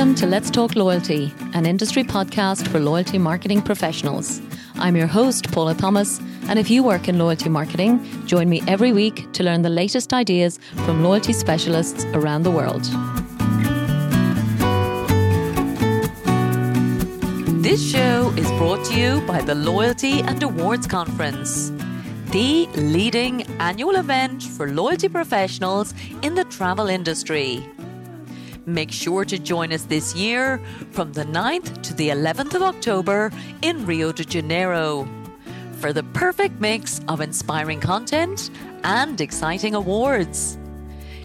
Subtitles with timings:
[0.00, 4.40] Welcome to Let's Talk Loyalty, an industry podcast for loyalty marketing professionals.
[4.76, 8.94] I'm your host, Paula Thomas, and if you work in loyalty marketing, join me every
[8.94, 12.82] week to learn the latest ideas from loyalty specialists around the world.
[17.62, 21.68] This show is brought to you by the Loyalty and Awards Conference,
[22.30, 25.92] the leading annual event for loyalty professionals
[26.22, 27.70] in the travel industry.
[28.66, 30.60] Make sure to join us this year
[30.90, 35.08] from the 9th to the 11th of October in Rio de Janeiro
[35.78, 38.50] for the perfect mix of inspiring content
[38.84, 40.58] and exciting awards.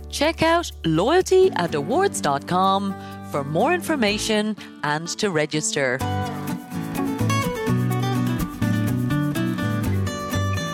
[0.10, 2.96] Check out loyaltyandawards.com
[3.32, 5.98] for more information and to register.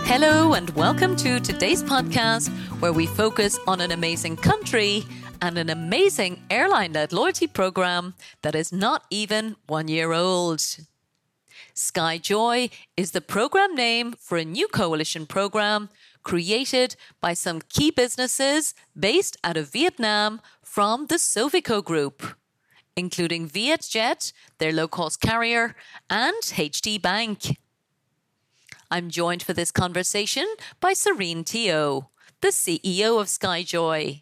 [0.06, 2.50] Hello, and welcome to today's podcast
[2.82, 5.04] where we focus on an amazing country
[5.42, 10.60] and an amazing airline led loyalty program that is not even one year old.
[11.74, 15.90] SkyJoy is the program name for a new coalition program
[16.24, 22.36] created by some key businesses based out of Vietnam from the Sovico Group,
[22.96, 25.76] including Vietjet, their low cost carrier,
[26.10, 27.58] and HD Bank.
[28.92, 30.46] I'm joined for this conversation
[30.80, 32.08] by Sereen Teoh,
[32.42, 34.22] the CEO of SkyJoy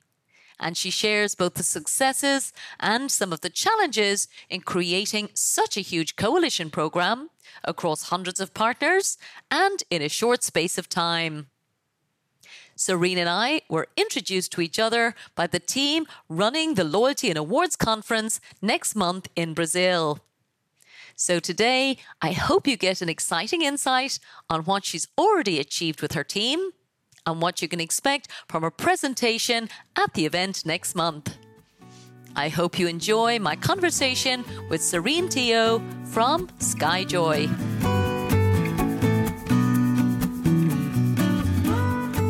[0.59, 5.81] and she shares both the successes and some of the challenges in creating such a
[5.81, 7.29] huge coalition program
[7.63, 9.17] across hundreds of partners
[9.49, 11.47] and in a short space of time.
[12.77, 17.37] Sereen and I were introduced to each other by the team running the Loyalty and
[17.37, 20.19] Awards Conference next month in Brazil.
[21.15, 26.13] So today, I hope you get an exciting insight on what she's already achieved with
[26.13, 26.71] her team
[27.29, 31.37] and what you can expect from a presentation at the event next month.
[32.35, 37.47] I hope you enjoy my conversation with Sereen Teoh from SkyJoy.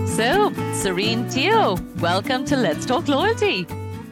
[0.07, 0.49] So,
[0.81, 3.65] Sereen Teoh, welcome to Let's Talk Loyalty.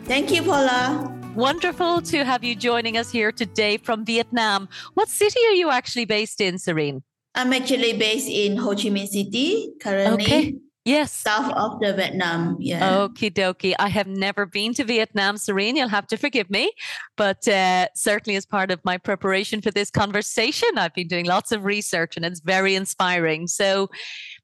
[0.06, 1.14] Thank you, Paula.
[1.36, 4.70] Wonderful to have you joining us here today from Vietnam.
[4.94, 7.02] What city are you actually based in, Sereen?
[7.36, 10.26] I'm actually based in Ho Chi Minh City currently.
[10.26, 10.56] Okay.
[10.88, 11.12] Yes.
[11.12, 12.56] South of the Vietnam.
[12.59, 12.80] Yeah.
[12.80, 13.75] Okie dokie.
[13.78, 15.75] I have never been to Vietnam, Sereen.
[15.75, 16.72] You'll have to forgive me.
[17.18, 21.52] But uh, certainly, as part of my preparation for this conversation, I've been doing lots
[21.52, 23.47] of research and it's very inspiring.
[23.47, 23.90] So,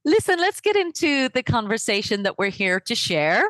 [0.04, 3.46] listen, let's get into the conversation that we're here to share.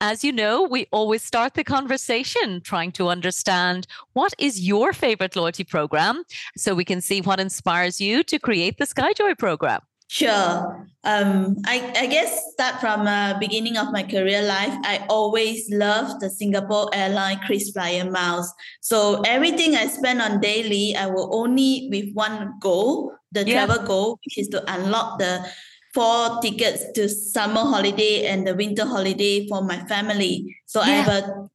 [0.00, 5.36] As you know, we always start the conversation trying to understand what is your favorite
[5.36, 6.24] loyalty program
[6.56, 9.80] so we can see what inspires you to create the SkyJoy program.
[10.10, 10.88] Sure.
[11.04, 14.74] Um, I, I guess start from uh, beginning of my career life.
[14.82, 18.52] I always loved the Singapore airline KrisFlyer miles.
[18.80, 23.64] So everything I spend on daily, I will only with one goal, the yeah.
[23.64, 25.46] travel goal, which is to unlock the
[25.94, 30.56] four tickets to summer holiday and the winter holiday for my family.
[30.66, 30.86] So yeah.
[30.86, 31.48] I have a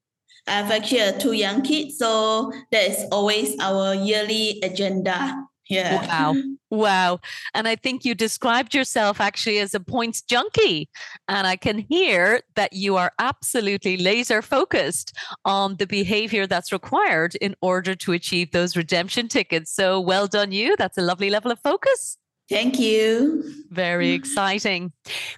[0.48, 5.44] I have actually a two young kids, so that is always our yearly agenda.
[5.70, 6.06] Yeah.
[6.08, 6.36] Wow.
[6.70, 7.20] Wow.
[7.54, 10.90] And I think you described yourself actually as a points junkie.
[11.28, 17.36] And I can hear that you are absolutely laser focused on the behavior that's required
[17.36, 19.72] in order to achieve those redemption tickets.
[19.74, 20.76] So well done, you.
[20.78, 22.18] That's a lovely level of focus.
[22.48, 23.44] Thank you.
[23.72, 24.94] Very exciting.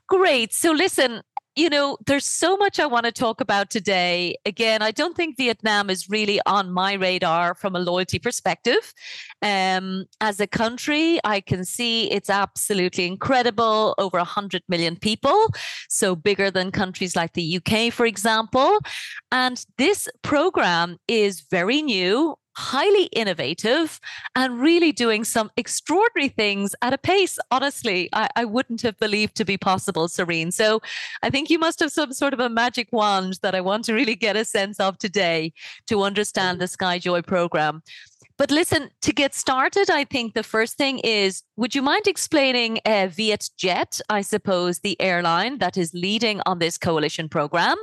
[0.09, 0.53] Great.
[0.53, 1.21] So, listen,
[1.57, 4.35] you know, there's so much I want to talk about today.
[4.45, 8.94] Again, I don't think Vietnam is really on my radar from a loyalty perspective.
[9.41, 15.47] Um, as a country, I can see it's absolutely incredible over 100 million people,
[15.90, 18.78] so bigger than countries like the UK, for example.
[19.31, 24.00] And this program is very new highly innovative
[24.35, 29.35] and really doing some extraordinary things at a pace, honestly, I, I, wouldn't have believed
[29.35, 30.51] to be possible, Sereen.
[30.51, 30.81] So
[31.22, 33.94] I think you must have some sort of a magic wand that I want to
[33.94, 35.54] really get a sense of today
[35.86, 36.62] to understand mm-hmm.
[36.62, 37.83] the SkyJoy program.
[38.38, 42.80] But listen, to get started, I think the first thing is would you mind explaining
[42.86, 47.78] uh, Vietjet, I suppose, the airline that is leading on this coalition program,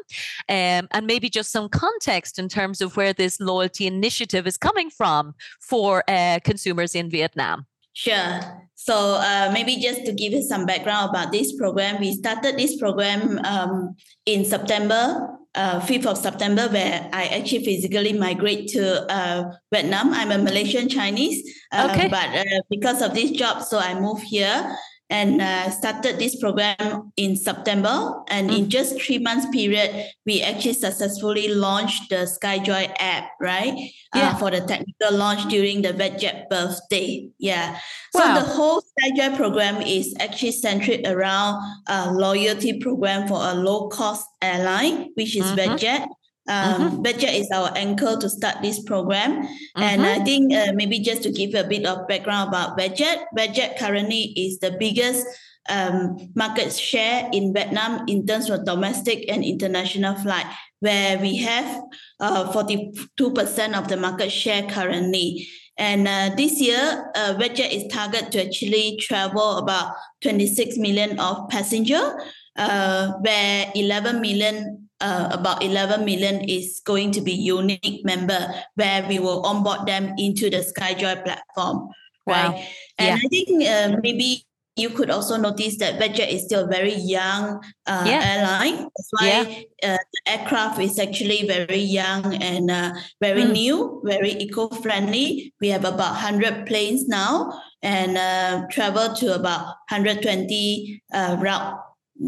[0.48, 4.90] um, and maybe just some context in terms of where this loyalty initiative is coming
[4.90, 7.66] from for uh, consumers in Vietnam?
[7.94, 8.40] Sure.
[8.74, 12.76] So uh, maybe just to give you some background about this program, we started this
[12.76, 13.96] program um,
[14.26, 20.12] in September uh, 5th of September, where I actually physically migrate to uh, Vietnam.
[20.12, 22.08] I'm a Malaysian Chinese, uh, okay.
[22.08, 24.76] but uh, because of this job, so I moved here.
[25.10, 28.22] And uh, started this program in September.
[28.28, 28.58] And mm.
[28.58, 33.74] in just three months period, we actually successfully launched the SkyJoy app, right?
[34.14, 34.30] Uh, yeah.
[34.30, 37.28] Uh, for the technical launch during the VietJet birthday.
[37.38, 37.78] Yeah.
[38.16, 43.88] So the whole SkyJoy program is actually centered around a loyalty program for a low
[43.88, 45.76] cost airline, which is mm-hmm.
[45.76, 46.06] VietJet.
[46.46, 47.24] Um, mm-hmm.
[47.24, 49.42] is our anchor to start this program.
[49.42, 49.82] Mm-hmm.
[49.82, 53.24] And I think uh, maybe just to give you a bit of background about VietJet,
[53.36, 55.26] VietJet currently is the biggest
[55.68, 60.46] um, market share in Vietnam in terms of domestic and international flight,
[60.80, 61.82] where we have
[62.20, 65.48] uh, 42% of the market share currently.
[65.76, 71.48] And uh, this year, uh, VietJet is targeted to actually travel about 26 million of
[71.48, 72.20] passenger,
[72.56, 79.06] uh, where 11 million uh, about 11 million is going to be unique member where
[79.06, 81.90] we will onboard them into the SkyJoy platform.
[82.26, 82.52] Wow.
[82.52, 82.68] Right.
[82.98, 83.18] And yeah.
[83.22, 84.46] I think uh, maybe
[84.76, 88.22] you could also notice that VietJet is still a very young uh, yeah.
[88.24, 88.76] airline.
[88.82, 89.94] That's why yeah.
[89.94, 93.52] uh, the aircraft is actually very young and uh, very mm.
[93.52, 95.52] new, very eco-friendly.
[95.60, 101.78] We have about 100 planes now and uh, travel to about 120 uh, route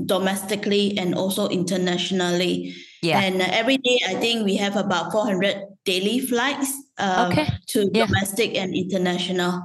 [0.04, 2.74] domestically and also internationally.
[3.02, 3.20] Yeah.
[3.20, 7.46] And uh, every day, I think we have about 400 daily flights um, okay.
[7.68, 8.06] to yeah.
[8.06, 9.62] domestic and international.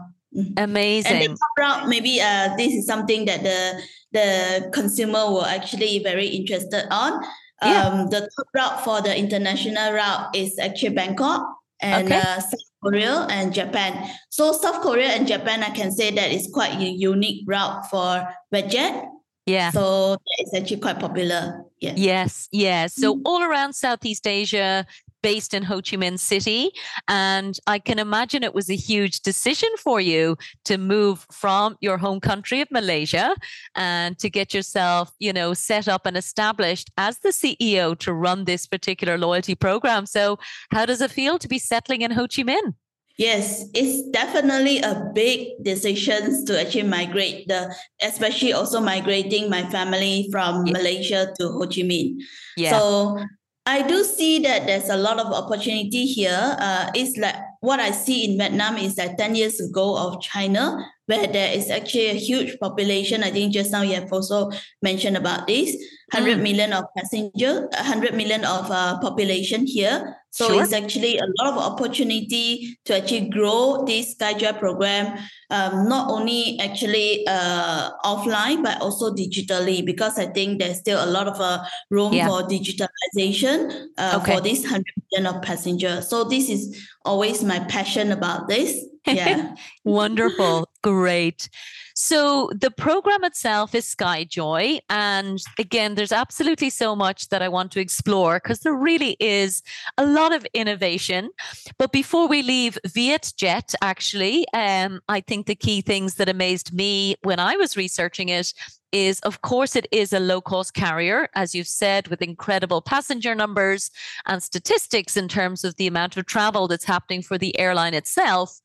[0.57, 1.11] Amazing.
[1.11, 3.81] And the top route, maybe uh, this is something that the
[4.13, 7.23] the consumer will actually very interested on.
[7.61, 7.87] Yeah.
[7.87, 11.45] Um, the top route for the international route is actually Bangkok
[11.81, 12.17] and okay.
[12.17, 14.09] uh, South Korea and Japan.
[14.29, 18.27] So South Korea and Japan, I can say that is quite a unique route for
[18.53, 19.05] VietJet.
[19.45, 19.71] Yeah.
[19.71, 21.65] So it's actually quite popular.
[21.79, 21.93] Yeah.
[21.95, 22.47] Yes.
[22.51, 22.95] Yes.
[22.95, 23.23] So mm-hmm.
[23.25, 24.85] all around Southeast Asia,
[25.21, 26.71] based in Ho Chi Minh City.
[27.07, 31.97] And I can imagine it was a huge decision for you to move from your
[31.97, 33.35] home country of Malaysia
[33.75, 38.45] and to get yourself, you know, set up and established as the CEO to run
[38.45, 40.05] this particular loyalty program.
[40.05, 40.39] So,
[40.71, 42.73] how does it feel to be settling in Ho Chi Minh?
[43.21, 47.69] Yes, it's definitely a big decision to actually migrate the,
[48.01, 50.73] especially also migrating my family from yeah.
[50.73, 52.17] Malaysia to Ho Chi Minh.
[52.57, 52.73] Yeah.
[52.73, 53.21] So
[53.67, 56.57] I do see that there's a lot of opportunity here.
[56.57, 60.81] Uh, it's like what I see in Vietnam is that 10 years ago of China,
[61.07, 63.23] where there is actually a huge population.
[63.23, 64.51] I think just now you have also
[64.81, 65.75] mentioned about this.
[66.13, 66.43] 100 mm.
[66.43, 70.17] million of passenger, 100 million of uh, population here.
[70.31, 70.63] So sure.
[70.63, 75.17] it's actually a lot of opportunity to actually grow this SkyJoy program,
[75.49, 81.07] um, not only actually uh, offline, but also digitally, because I think there's still a
[81.07, 82.27] lot of uh, room yeah.
[82.27, 84.35] for digitalization uh, okay.
[84.35, 86.09] for this 100 million of passengers.
[86.09, 88.85] So this is always my passion about this.
[89.07, 89.55] Yeah.
[89.83, 90.70] Wonderful.
[90.83, 91.47] Great.
[91.93, 94.79] So the program itself is SkyJoy.
[94.89, 99.61] And again, there's absolutely so much that I want to explore because there really is
[99.97, 101.29] a lot of innovation.
[101.77, 107.15] But before we leave VietJet, actually, um, I think the key things that amazed me
[107.21, 108.53] when I was researching it
[108.91, 113.33] is, of course, it is a low cost carrier, as you've said, with incredible passenger
[113.35, 113.91] numbers
[114.25, 118.59] and statistics in terms of the amount of travel that's happening for the airline itself.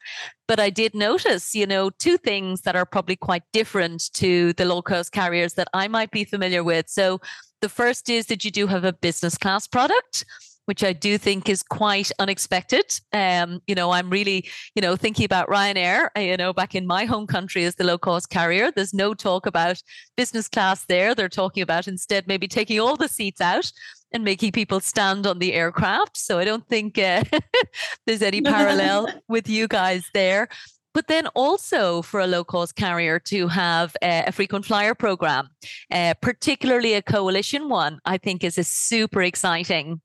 [0.48, 4.64] But I did notice, you know, two things that are probably quite different to the
[4.64, 6.88] low cost carriers that I might be familiar with.
[6.88, 7.20] So
[7.60, 10.24] the first is that you do have a business class product
[10.66, 13.00] which I do think is quite unexpected.
[13.12, 16.86] Um, you know, I'm really, you know, thinking about Ryanair, uh, you know, back in
[16.86, 18.70] my home country as the low cost carrier.
[18.70, 19.82] There's no talk about
[20.16, 21.14] business class there.
[21.14, 23.70] They're talking about instead maybe taking all the seats out
[24.12, 26.16] and making people stand on the aircraft.
[26.16, 27.24] So I don't think uh,
[28.06, 30.48] there's any parallel with you guys there
[30.96, 35.50] but then also for a low cost carrier to have a, a frequent flyer program,
[35.90, 40.00] uh, particularly a coalition one, I think is a super exciting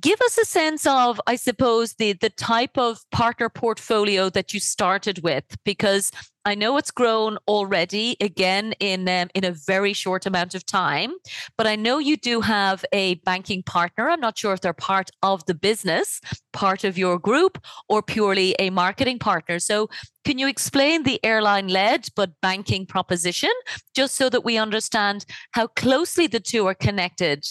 [0.00, 4.60] give us a sense of i suppose the the type of partner portfolio that you
[4.60, 6.10] started with because
[6.46, 11.12] I know it's grown already again in um, in a very short amount of time,
[11.58, 14.08] but I know you do have a banking partner.
[14.08, 16.20] I'm not sure if they're part of the business,
[16.52, 19.58] part of your group, or purely a marketing partner.
[19.58, 19.90] So,
[20.24, 23.50] can you explain the airline led but banking proposition
[23.96, 27.44] just so that we understand how closely the two are connected?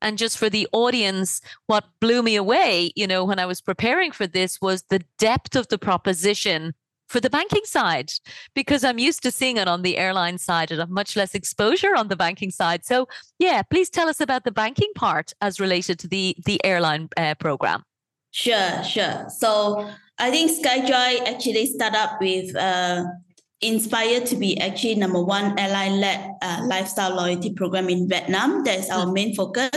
[0.00, 4.12] And just for the audience, what blew me away, you know, when I was preparing
[4.12, 6.74] for this was the depth of the proposition
[7.08, 8.12] for the banking side
[8.54, 11.96] because I'm used to seeing it on the airline side and have much less exposure
[11.96, 12.84] on the banking side.
[12.84, 17.08] So, yeah, please tell us about the banking part as related to the the airline
[17.16, 17.82] uh, program.
[18.30, 19.26] Sure, sure.
[19.30, 19.88] So
[20.18, 23.04] I think SkyJoy actually started up with uh,
[23.60, 28.64] inspired to be actually number one airline-led uh, lifestyle loyalty program in Vietnam.
[28.64, 29.70] That is our main focus.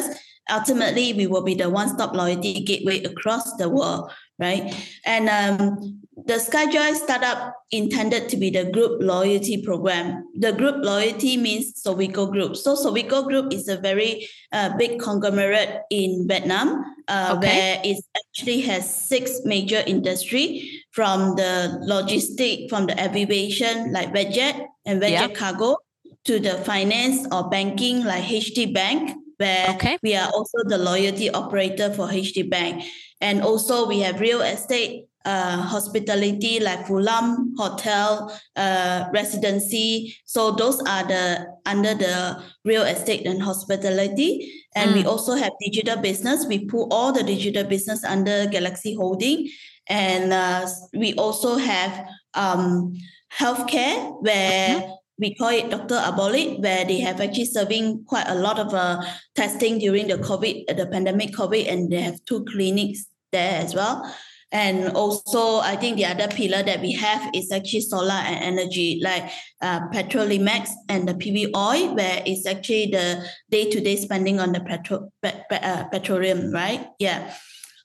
[0.50, 4.73] Ultimately, we will be the one-stop loyalty gateway across the world, right?
[5.05, 10.27] And um, the Skyjoy startup intended to be the group loyalty program.
[10.38, 12.57] The group loyalty means Sovico Group.
[12.57, 17.47] So Sovico Group is a very uh, big conglomerate in Vietnam, uh, okay.
[17.47, 24.67] where it actually has six major industry from the logistic, from the aviation like Vietjet
[24.85, 25.27] and yeah.
[25.27, 25.77] Cargo,
[26.23, 29.97] to the finance or banking like HD Bank, where okay.
[30.01, 32.85] we are also the loyalty operator for HD Bank.
[33.19, 40.15] And also we have real estate uh, hospitality like Furama Hotel, uh, residency.
[40.25, 44.51] So those are the under the real estate and hospitality.
[44.75, 44.93] And mm.
[44.95, 46.45] we also have digital business.
[46.45, 49.49] We put all the digital business under Galaxy Holding.
[49.87, 52.95] And uh, we also have um,
[53.37, 54.91] healthcare where mm-hmm.
[55.19, 55.95] we call it Dr.
[55.95, 59.01] Abolit, where they have actually serving quite a lot of uh,
[59.35, 64.03] testing during the COVID, the pandemic COVID, and they have two clinics there as well.
[64.51, 69.00] And also, I think the other pillar that we have is actually solar and energy,
[69.01, 69.31] like
[69.62, 75.10] uh, Petrolimex and the PV oil, where it's actually the day-to-day spending on the petro-
[75.22, 76.88] pe- pe- uh, petroleum, right?
[77.00, 77.34] Yeah.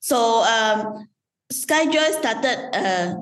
[0.01, 1.09] So um,
[1.53, 3.15] Skyjoy started uh,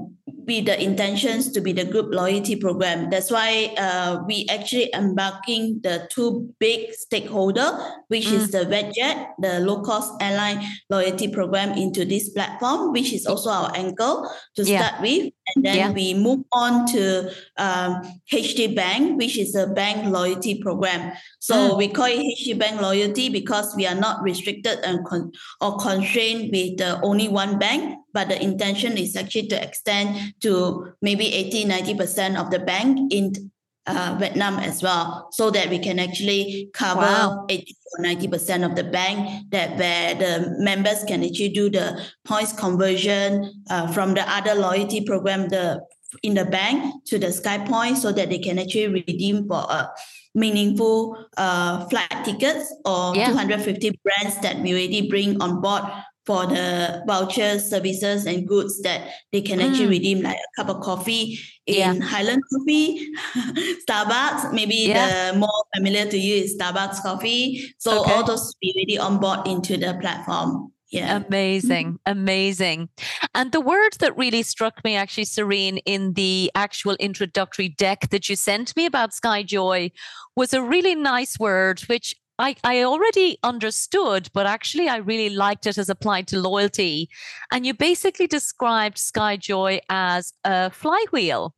[0.47, 3.11] with the intentions to be the group loyalty program.
[3.11, 7.79] That's why uh, we actually embarking the two big stakeholder,
[8.09, 8.33] which mm.
[8.33, 13.51] is the Vietjet, the low cost airline loyalty program, into this platform, which is also
[13.51, 14.87] our angle to yeah.
[14.87, 15.33] start with.
[15.55, 15.91] And then yeah.
[15.93, 18.03] we move on to um,
[18.33, 21.13] HD Bank, which is a bank loyalty program.
[21.41, 21.79] So mm.
[21.79, 26.51] we call it HD Bank loyalty because we are not restricted and con- or constrained
[26.53, 31.65] with the only one bank, but the intention is actually to extend to maybe 80,
[31.67, 33.51] 90% of the bank in
[33.87, 37.45] uh, Vietnam as well, so that we can actually cover wow.
[37.51, 42.53] 80 or 90% of the bank that where the members can actually do the points
[42.53, 45.85] conversion uh, from the other loyalty program the
[46.23, 49.91] in the bank to the Sky SkyPoint so that they can actually redeem for a
[50.35, 53.29] meaningful uh, flight tickets or yeah.
[53.29, 55.83] 250 brands that we already bring on board
[56.27, 59.69] for the vouchers, services, and goods that they can mm.
[59.69, 62.01] actually redeem, like a cup of coffee in yeah.
[62.01, 63.09] Highland Coffee,
[63.89, 64.53] Starbucks.
[64.53, 65.33] Maybe yeah.
[65.33, 67.75] the more familiar to you is Starbucks coffee.
[67.79, 68.13] So okay.
[68.13, 70.73] all those be really on board into the platform.
[70.91, 71.23] Yeah.
[71.27, 71.99] Amazing.
[72.07, 72.89] Amazing.
[73.35, 78.29] And the word that really struck me actually, Sereen, in the actual introductory deck that
[78.29, 79.91] you sent me about Skyjoy
[80.37, 85.67] was a really nice word, which I, I already understood, but actually I really liked
[85.67, 87.09] it as applied to loyalty.
[87.53, 91.55] And you basically described Skyjoy as a flywheel.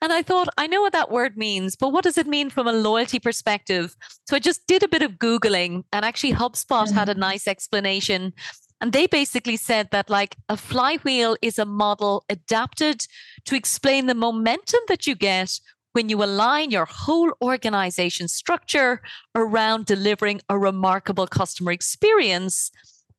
[0.00, 2.66] And I thought, I know what that word means, but what does it mean from
[2.66, 3.96] a loyalty perspective?
[4.26, 6.94] So I just did a bit of Googling, and actually, HubSpot mm-hmm.
[6.94, 8.32] had a nice explanation.
[8.80, 13.06] And they basically said that, like, a flywheel is a model adapted
[13.44, 15.58] to explain the momentum that you get
[15.92, 19.00] when you align your whole organization structure
[19.34, 22.70] around delivering a remarkable customer experience.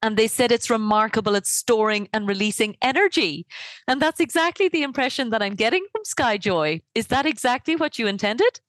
[0.01, 3.45] And they said it's remarkable at storing and releasing energy.
[3.87, 6.81] And that's exactly the impression that I'm getting from Skyjoy.
[6.95, 8.61] Is that exactly what you intended?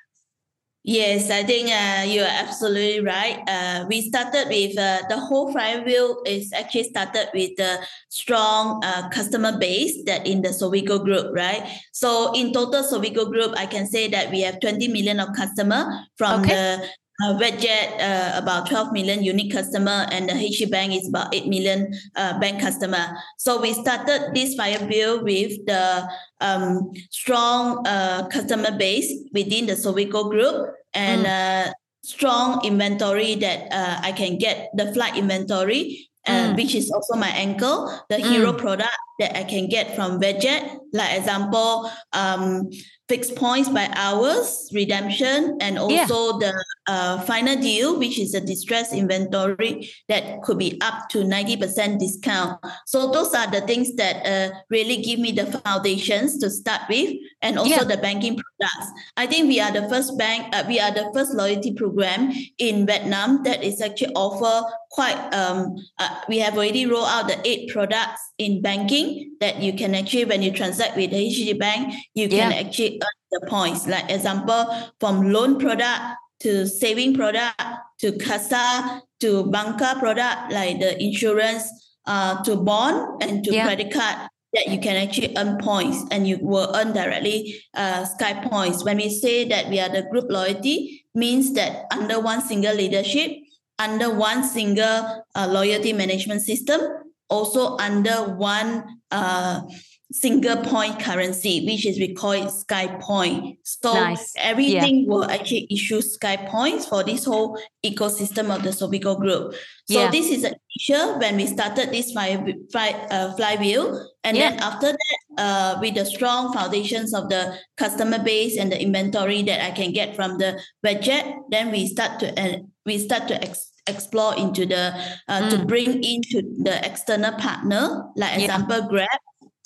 [0.82, 3.38] Yes, I think uh, you are absolutely right.
[3.46, 9.10] Uh, we started with uh, the whole flywheel is actually started with a strong uh,
[9.10, 11.68] customer base that in the Sovico group, right?
[11.92, 15.84] So in total Sovico group, I can say that we have 20 million of customer
[16.16, 16.54] from okay.
[16.54, 16.88] the
[17.22, 21.46] uh, Vietjet, uh, about 12 million unique customer, and the HD Bank is about 8
[21.46, 23.16] million uh, bank customer.
[23.38, 26.08] So we started this flywheel with the
[26.40, 31.72] um, strong uh, customer base within the Sovico group and mm.
[32.02, 36.56] strong inventory that uh, I can get the flight inventory uh, mm.
[36.56, 38.28] which is also my ankle, the mm.
[38.30, 40.78] hero product that I can get from Vietjet.
[40.92, 42.70] Like example, um,
[43.08, 46.50] fixed points by hours redemption and also yeah.
[46.50, 51.98] the uh, final deal which is a distress inventory that could be up to 90%
[51.98, 56.82] discount so those are the things that uh, really give me the foundations to start
[56.88, 57.84] with and also yeah.
[57.84, 61.32] the banking products i think we are the first bank uh, we are the first
[61.34, 67.08] loyalty program in vietnam that is actually offer quite um, uh, we have already rolled
[67.08, 71.58] out the eight products in banking that you can actually when you transact with HD
[71.58, 73.86] Bank, you can actually earn the points.
[73.86, 74.66] Like example,
[74.98, 77.60] from loan product to saving product
[78.00, 81.68] to CASA to banca product like the insurance
[82.06, 83.66] uh, to bond and to yeah.
[83.66, 88.34] credit card that you can actually earn points and you will earn directly uh, Sky
[88.48, 88.84] points.
[88.84, 93.30] When we say that we are the group loyalty, means that under one single leadership,
[93.78, 96.80] under one single uh, loyalty management system,
[97.28, 99.62] also under one uh,
[100.12, 103.58] single point currency, which is we call it Sky Point.
[103.62, 104.32] So nice.
[104.36, 105.06] everything yeah.
[105.08, 109.54] will actually issue Sky Points for this whole ecosystem of the Sovico Group.
[109.88, 110.10] So yeah.
[110.10, 112.36] this is an issue when we started this fly,
[112.70, 114.06] fly, uh, flywheel.
[114.24, 114.50] And yeah.
[114.50, 119.42] then after that, uh, with the strong foundations of the customer base and the inventory
[119.42, 123.42] that I can get from the budget, then we start to uh, we start to
[123.42, 124.92] ex- explore into the
[125.28, 125.50] uh, mm.
[125.50, 129.08] to bring into the external partner, like example Grab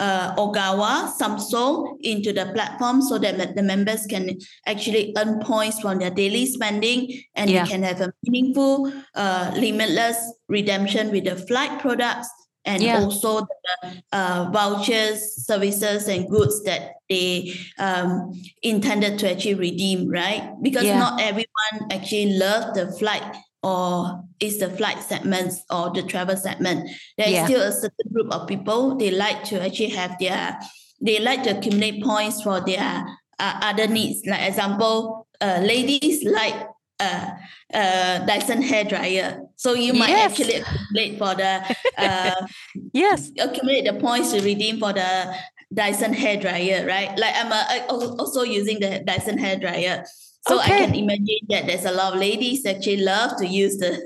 [0.05, 5.99] uh, Ogawa, Samsung into the platform so that the members can actually earn points from
[5.99, 7.65] their daily spending and yeah.
[7.65, 10.19] they can have a meaningful, uh, limitless
[10.49, 12.29] redemption with the flight products
[12.67, 12.99] and yeah.
[12.99, 18.33] also the uh, vouchers, services, and goods that they um,
[18.63, 20.51] intended to actually redeem, right?
[20.63, 20.99] Because yeah.
[20.99, 26.91] not everyone actually loves the flight or is the flight segments or the travel segment.
[27.17, 27.47] There is yeah.
[27.47, 30.59] still a certain group of people they like to actually have their
[31.01, 33.05] they like to accumulate points for their
[33.39, 34.27] uh, other needs.
[34.27, 36.55] Like example, uh, ladies like
[37.01, 37.31] uh,
[37.73, 39.41] uh, Dyson hair dryer.
[39.57, 40.31] So you might yes.
[40.31, 42.47] actually accumulate for the uh,
[42.93, 45.35] yes accumulate the points to redeem for the
[45.73, 47.19] Dyson hair dryer, right?
[47.19, 50.05] Like I'm a, also using the Dyson hair dryer.
[50.47, 50.75] So okay.
[50.75, 53.97] I can imagine that there's a lot of ladies actually love to use the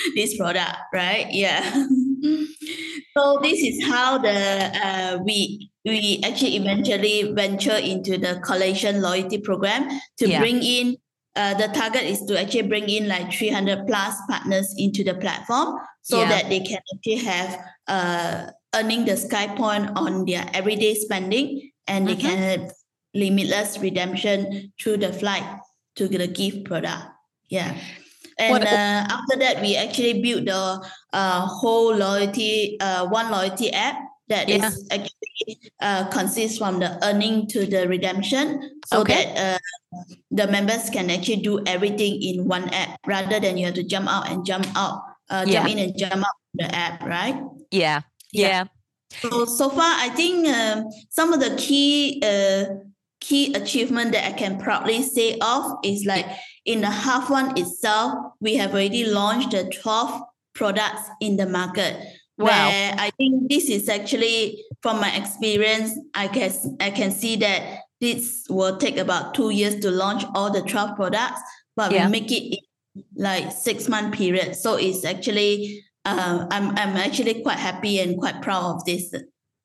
[0.14, 1.26] this product, right?
[1.30, 1.62] Yeah.
[3.16, 9.38] so this is how the uh, we we actually eventually venture into the collection loyalty
[9.38, 9.88] program
[10.18, 10.38] to yeah.
[10.38, 10.96] bring in
[11.36, 15.78] uh, the target is to actually bring in like 300 plus partners into the platform
[16.02, 16.28] so yeah.
[16.28, 22.06] that they can actually have uh, earning the sky point on their everyday spending and
[22.06, 22.16] mm-hmm.
[22.16, 22.72] they can have
[23.14, 25.44] limitless redemption through the flight
[25.96, 27.04] to the gift product.
[27.48, 27.76] Yeah.
[28.38, 33.96] And uh, after that, we actually built the uh, whole loyalty, uh, one loyalty app
[34.28, 34.68] that yeah.
[34.68, 39.32] is actually uh, consists from the earning to the redemption so okay.
[39.32, 43.74] that uh, the members can actually do everything in one app rather than you have
[43.74, 45.60] to jump out and jump out, uh, yeah.
[45.60, 47.40] jump in and jump out the app, right?
[47.70, 48.02] Yeah.
[48.32, 48.48] Yeah.
[48.48, 48.64] yeah.
[49.22, 52.66] So, so far, I think um, some of the key uh,
[53.26, 56.26] key achievement that I can proudly say of is like
[56.64, 60.22] in the half one itself, we have already launched the 12
[60.54, 61.96] products in the market.
[62.38, 62.46] Wow.
[62.46, 67.80] Where I think this is actually from my experience, I guess I can see that
[68.00, 71.40] this will take about two years to launch all the 12 products,
[71.74, 72.06] but yeah.
[72.06, 72.58] we make it
[72.94, 74.54] in like six month period.
[74.54, 79.12] So it's actually um, I'm I'm actually quite happy and quite proud of this.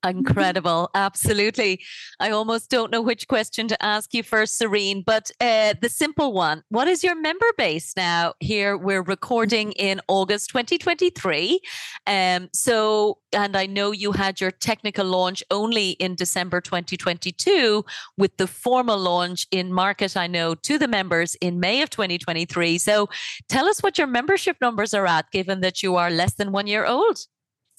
[0.04, 0.90] Incredible.
[0.96, 1.82] Absolutely.
[2.20, 6.34] I almost don't know which question to ask you first, Sereen, but uh, the simple
[6.34, 8.34] one What is your member base now?
[8.40, 11.60] Here we're recording in August 2023.
[12.08, 17.86] Um, so, and I know you had your technical launch only in December 2022,
[18.18, 22.78] with the formal launch in market, I know, to the members in May of 2023.
[22.80, 23.08] So,
[23.50, 26.68] tell us what your membership numbers are at, given that you are less than one
[26.68, 27.20] year old.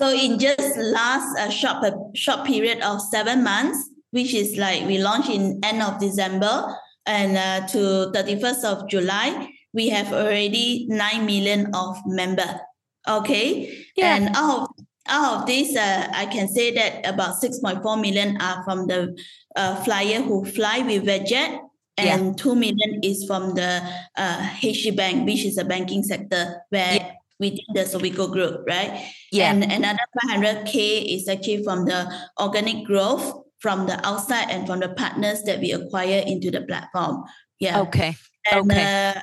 [0.02, 1.86] So in just last uh, short
[2.16, 3.78] short period of seven months,
[4.10, 6.74] which is like we launched in end of December
[7.06, 12.58] and uh, to 31st of July, we have already 9 million of member.
[13.06, 13.86] Okay.
[13.94, 14.16] Yeah.
[14.16, 14.68] And out of,
[15.06, 19.16] out of this, uh, I can say that about 6.4 million are from the
[19.54, 21.60] uh, flyer who fly with Vietjet
[21.96, 22.42] and yeah.
[22.42, 23.80] 2 million is from the
[24.16, 24.50] uh,
[24.96, 27.12] Bank, which is a banking sector where yeah
[27.42, 29.10] within the Sovico group, right?
[29.32, 29.50] Yeah.
[29.50, 32.06] And another 500K is actually from the
[32.38, 37.22] organic growth from the outside and from the partners that we acquire into the platform.
[37.60, 37.80] Yeah.
[37.82, 38.16] Okay.
[38.50, 39.14] And, okay.
[39.14, 39.20] Uh,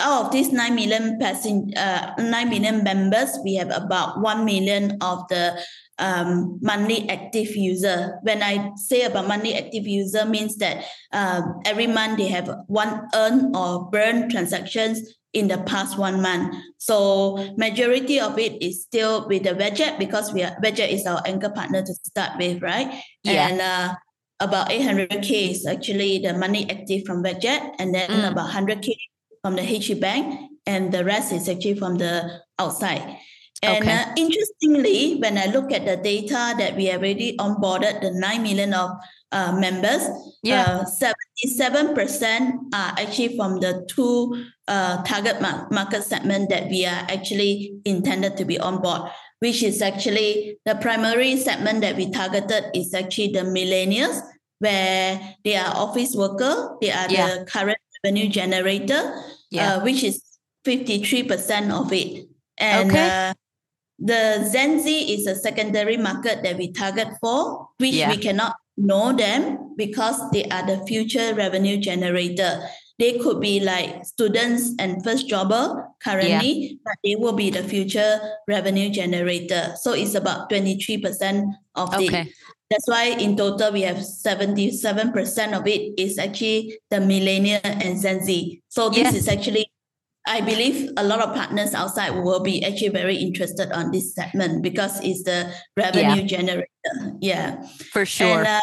[0.00, 4.96] out of these 9 million passing, uh, 9 million members, we have about 1 million
[5.00, 5.60] of the
[5.98, 8.18] um, monthly active user.
[8.22, 13.08] When I say about monthly active user means that uh, every month they have one
[13.14, 16.54] earn or burn transactions in the past one month.
[16.78, 21.20] So majority of it is still with the Vietjet because we are Vietjet is our
[21.26, 23.02] anchor partner to start with, right?
[23.24, 23.48] Yeah.
[23.48, 23.94] And uh,
[24.40, 28.30] about 800k is actually the money active from Vietjet, and then mm.
[28.30, 28.94] about 100k
[29.42, 33.18] from the HD Bank, and the rest is actually from the outside.
[33.62, 33.92] And okay.
[33.92, 38.74] uh, interestingly, when I look at the data that we already onboarded, the 9 million
[38.74, 38.90] of
[39.34, 40.08] uh, members.
[40.42, 40.84] Yeah.
[40.86, 41.12] Uh,
[41.44, 48.36] 77% are actually from the two uh, target market segment that we are actually intended
[48.36, 53.28] to be on board, which is actually the primary segment that we targeted is actually
[53.28, 54.20] the millennials,
[54.58, 57.38] where they are office worker, they are yeah.
[57.38, 59.14] the current revenue generator,
[59.50, 59.74] yeah.
[59.74, 60.22] uh, which is
[60.66, 62.26] 53% of it.
[62.56, 63.28] And okay.
[63.30, 63.34] uh,
[63.98, 68.10] the Gen Z is a secondary market that we target for, which yeah.
[68.10, 72.60] we cannot know them because they are the future revenue generator.
[72.98, 76.76] They could be like students and first jobber currently, yeah.
[76.84, 79.74] but they will be the future revenue generator.
[79.80, 82.08] So it's about 23% of okay.
[82.08, 82.32] the
[82.70, 88.24] that's why in total we have 77% of it is actually the millennial and Gen
[88.24, 88.62] Z.
[88.68, 89.14] So this yes.
[89.14, 89.70] is actually
[90.26, 94.62] I believe a lot of partners outside will be actually very interested on this segment
[94.62, 96.26] because it's the revenue yeah.
[96.26, 96.94] generator.
[97.20, 98.38] Yeah, for sure.
[98.38, 98.60] And, uh,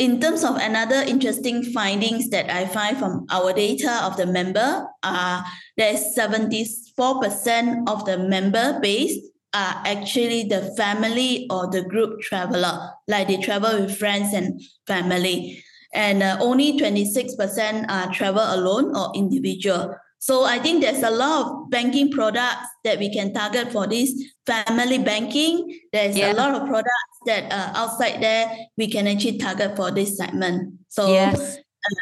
[0.00, 4.86] in terms of another interesting findings that I find from our data of the member,
[5.02, 5.42] uh,
[5.76, 9.18] there's 74% of the member base
[9.52, 15.62] are actually the family or the group traveler, like they travel with friends and family.
[15.92, 19.94] And uh, only 26% are travel alone or individual.
[20.20, 24.12] So I think there's a lot of banking products that we can target for this
[24.46, 25.80] family banking.
[25.92, 26.32] There's yeah.
[26.32, 30.74] a lot of products that are outside there we can actually target for this segment.
[30.88, 31.56] So yes.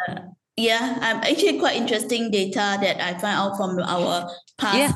[0.09, 0.17] uh,
[0.57, 4.29] yeah, I'm actually quite interesting data that I find out from our
[4.59, 4.93] past yeah.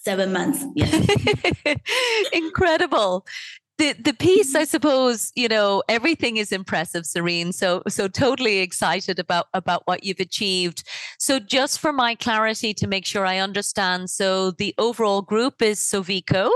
[0.00, 0.64] seven months.
[0.74, 0.88] Yeah.
[2.32, 3.26] Incredible
[3.82, 9.18] the the piece i suppose you know everything is impressive Sereen so so totally excited
[9.18, 10.84] about about what you've achieved
[11.18, 15.78] so just for my clarity to make sure i understand so the overall group is
[15.80, 16.50] sovico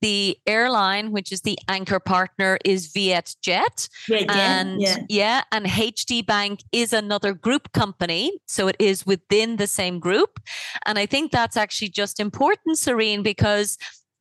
[0.00, 3.88] the airline, which is the anchor partner, is VietJet.
[4.08, 4.98] VietJet and yeah.
[5.08, 8.30] yeah, and HD Bank is another group company.
[8.46, 10.38] So it is within the same group.
[10.86, 13.76] And I think that's actually just important, Sereen, because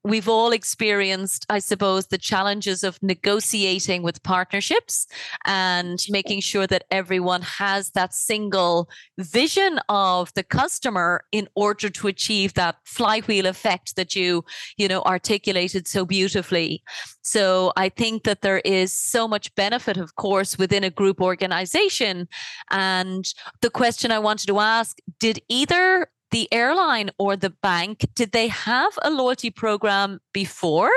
[0.07, 5.05] we've all experienced, I suppose, the challenges of negotiating with partnerships
[5.45, 12.07] and making sure that everyone has that single vision of the customer in order to
[12.07, 14.45] achieve that flywheel effect that you,
[14.77, 16.81] you know, articulated so beautifully.
[17.21, 22.27] So I think that there is so much benefit, of course, within a group organization.
[22.71, 23.25] And
[23.61, 28.47] the question I wanted to ask, did either the airline or the bank, did they
[28.47, 30.91] have a loyalty program before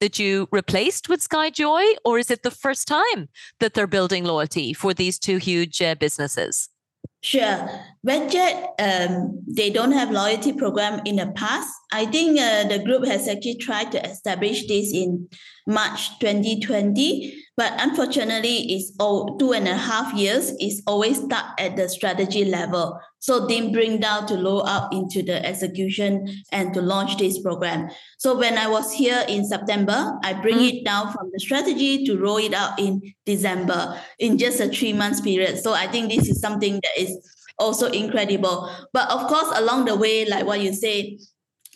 [0.00, 3.28] that you replaced with SkyJoy, or is it the first time
[3.60, 6.68] that they're building loyalty for these two huge uh, businesses?
[7.22, 7.70] Sure.
[8.06, 11.72] VietJet, um, they don't have loyalty program in the past.
[11.90, 15.26] I think uh, the group has actually tried to establish this in
[15.66, 20.52] March 2020, but unfortunately, it's all two and a half years.
[20.58, 23.00] It's always stuck at the strategy level.
[23.24, 27.88] So didn't bring down to low up into the execution and to launch this program.
[28.18, 30.68] So when I was here in September, I bring mm.
[30.68, 34.92] it down from the strategy to roll it out in December in just a three
[34.92, 35.58] months period.
[35.58, 37.16] So I think this is something that is
[37.58, 38.70] also incredible.
[38.92, 41.18] But of course, along the way, like what you say,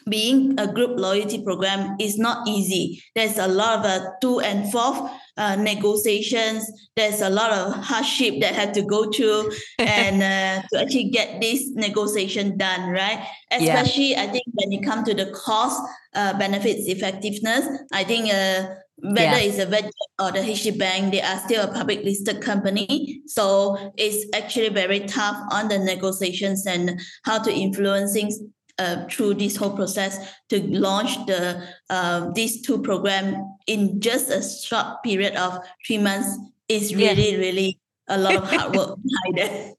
[0.06, 3.02] being a group loyalty program is not easy.
[3.14, 6.70] There's a lot of uh, to and forth uh, negotiations.
[6.96, 11.40] There's a lot of hardship that had to go through and uh, to actually get
[11.40, 13.26] this negotiation done, right?
[13.50, 14.22] Especially, yeah.
[14.22, 15.80] I think when it comes to the cost,
[16.14, 19.38] uh, benefits, effectiveness, I think uh, whether yeah.
[19.38, 23.22] it's a VietJet or the HD Bank, they are still a public listed company.
[23.26, 29.56] So it's actually very tough on the negotiations and how to influencing uh, through this
[29.56, 35.58] whole process to launch the uh, these two program in just a short period of
[35.86, 36.36] three months
[36.68, 37.38] is really yeah.
[37.38, 38.98] really a lot of hard work
[39.34, 39.76] behind it.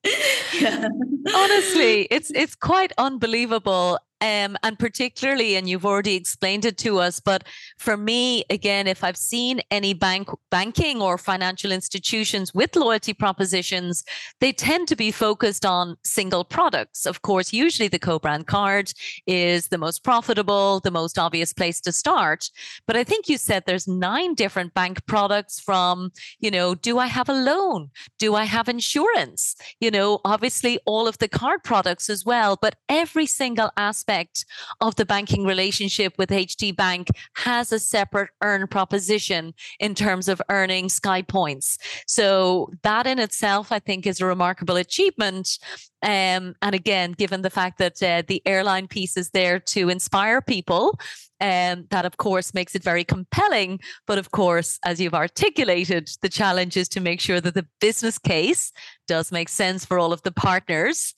[0.61, 0.87] yeah.
[1.35, 7.21] Honestly, it's it's quite unbelievable um, and particularly, and you've already explained it to us,
[7.21, 7.45] but
[7.77, 14.03] for me, again, if I've seen any bank banking or financial institutions with loyalty propositions,
[14.41, 17.05] they tend to be focused on single products.
[17.05, 18.91] Of course, usually the co-brand card
[19.25, 22.49] is the most profitable, the most obvious place to start.
[22.87, 27.07] But I think you said there's nine different bank products from, you know, do I
[27.07, 27.89] have a loan?
[28.17, 29.55] Do I have insurance?
[29.79, 34.45] You know, obviously all of the card products as well, but every single aspect aspect
[34.81, 40.41] of the banking relationship with HD Bank has a separate earn proposition in terms of
[40.49, 41.77] earning Sky Points.
[42.07, 45.59] So that in itself, I think, is a remarkable achievement.
[46.01, 50.41] Um, and again, given the fact that uh, the airline piece is there to inspire
[50.41, 50.99] people,
[51.41, 53.79] um, that of course makes it very compelling.
[54.07, 58.17] But of course, as you've articulated, the challenge is to make sure that the business
[58.17, 58.71] case
[59.07, 61.13] does make sense for all of the partners.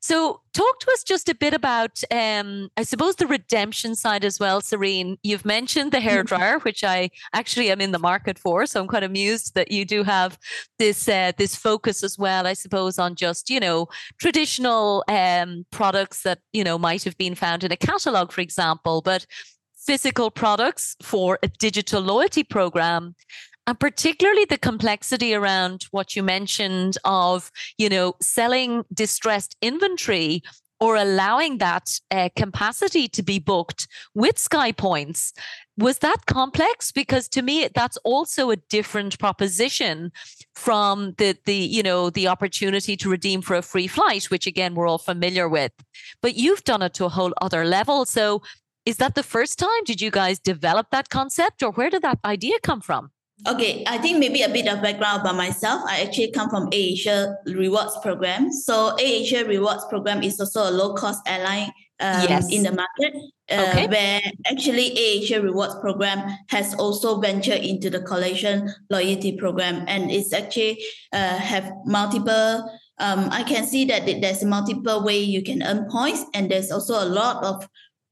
[0.00, 4.38] So, talk to us just a bit about, um, I suppose, the redemption side as
[4.38, 5.16] well, Sereen.
[5.22, 8.88] You've mentioned the hair dryer, which I actually am in the market for, so I'm
[8.88, 10.38] quite amused that you do have
[10.78, 12.46] this uh, this focus as well.
[12.46, 17.34] I suppose on just you know traditional um, products that you know might have been
[17.34, 19.26] found in a catalog, for example, but
[19.86, 23.14] physical products for a digital loyalty program
[23.66, 30.42] and particularly the complexity around what you mentioned of you know selling distressed inventory
[30.80, 35.32] or allowing that uh, capacity to be booked with sky points.
[35.78, 36.92] Was that complex?
[36.92, 40.12] Because to me that's also a different proposition
[40.54, 44.74] from the the you know the opportunity to redeem for a free flight which again
[44.74, 45.72] we're all familiar with.
[46.20, 48.04] But you've done it to a whole other level.
[48.04, 48.42] So
[48.84, 49.84] is that the first time?
[49.86, 53.10] Did you guys develop that concept or where did that idea come from
[53.46, 55.82] Okay, I think maybe a bit of background about myself.
[55.86, 58.52] I actually come from AirAsia Rewards Program.
[58.52, 62.50] So AirAsia Rewards Program is also a low cost airline um, yes.
[62.50, 63.14] in the market,
[63.50, 63.86] uh, okay.
[63.88, 70.32] where actually AirAsia Rewards Program has also ventured into the collection loyalty program, and it's
[70.32, 72.70] actually uh, have multiple.
[72.98, 77.02] Um, I can see that there's multiple way you can earn points, and there's also
[77.02, 77.68] a lot of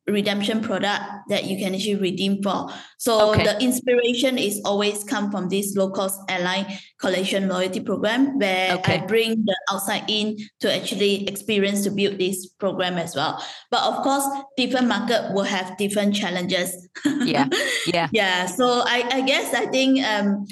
[0.06, 2.68] redemption product that you can actually redeem for.
[2.98, 3.44] So okay.
[3.44, 6.66] the inspiration is always come from this low cost airline
[6.98, 8.98] collection loyalty program where okay.
[8.98, 13.42] I bring the outside in to actually experience to build this program as well.
[13.70, 16.88] But of course, different market will have different challenges.
[17.22, 17.48] Yeah.
[17.86, 18.08] Yeah.
[18.12, 18.46] yeah.
[18.46, 20.44] So I, I guess I think um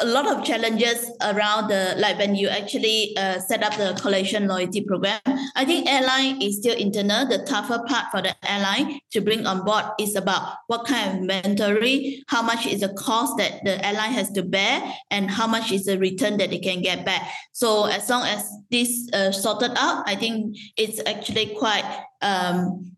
[0.00, 4.46] a lot of challenges around the like when you actually uh, set up the collection
[4.46, 5.20] loyalty program.
[5.56, 7.26] I think airline is still internal.
[7.26, 11.20] The tougher part for the airline to bring on board is about what kind of
[11.22, 15.72] inventory, how much is the cost that the airline has to bear, and how much
[15.72, 17.30] is the return that they can get back.
[17.52, 21.84] So as long as this uh, sorted out, I think it's actually quite
[22.22, 22.96] um,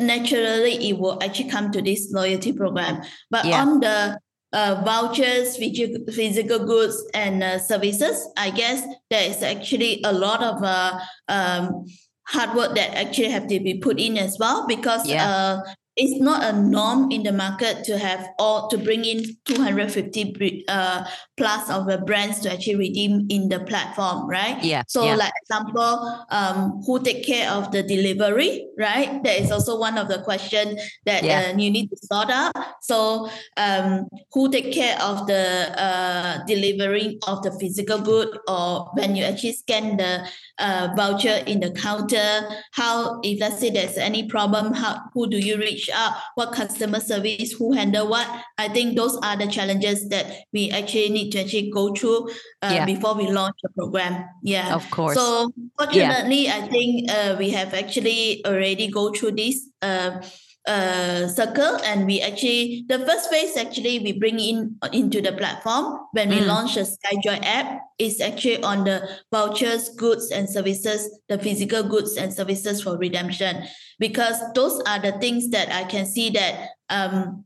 [0.00, 3.02] naturally it will actually come to this loyalty program.
[3.30, 3.62] But yeah.
[3.62, 4.18] on the
[4.52, 8.26] uh, vouchers, physical goods, and uh, services.
[8.36, 11.86] I guess there is actually a lot of uh, um,
[12.26, 15.60] hard work that actually have to be put in as well because yeah.
[15.98, 21.04] It's not a norm in the market to have all to bring in 250 uh,
[21.36, 25.14] plus of the brands to actually redeem in the platform right yeah so yeah.
[25.14, 30.08] like example um, who take care of the delivery right that is also one of
[30.08, 31.50] the question that yeah.
[31.54, 37.18] uh, you need to sort out so um, who take care of the uh, delivering
[37.26, 40.28] of the physical good or when you actually scan the
[40.58, 45.38] uh, voucher in the counter how if let's say there's any problem how who do
[45.38, 48.26] you reach out, what customer service, who handle what.
[48.58, 52.28] I think those are the challenges that we actually need to actually go through
[52.62, 52.84] uh, yeah.
[52.84, 54.24] before we launch the program.
[54.42, 55.16] Yeah, of course.
[55.16, 56.56] So fortunately, yeah.
[56.56, 59.68] I think uh, we have actually already go through this.
[59.82, 60.22] Uh,
[60.68, 65.98] uh, circle and we actually the first phase actually we bring in into the platform
[66.12, 66.46] when we mm.
[66.46, 72.18] launch the skyjoy app is actually on the vouchers goods and services the physical goods
[72.18, 73.64] and services for redemption
[73.98, 77.44] because those are the things that i can see that um,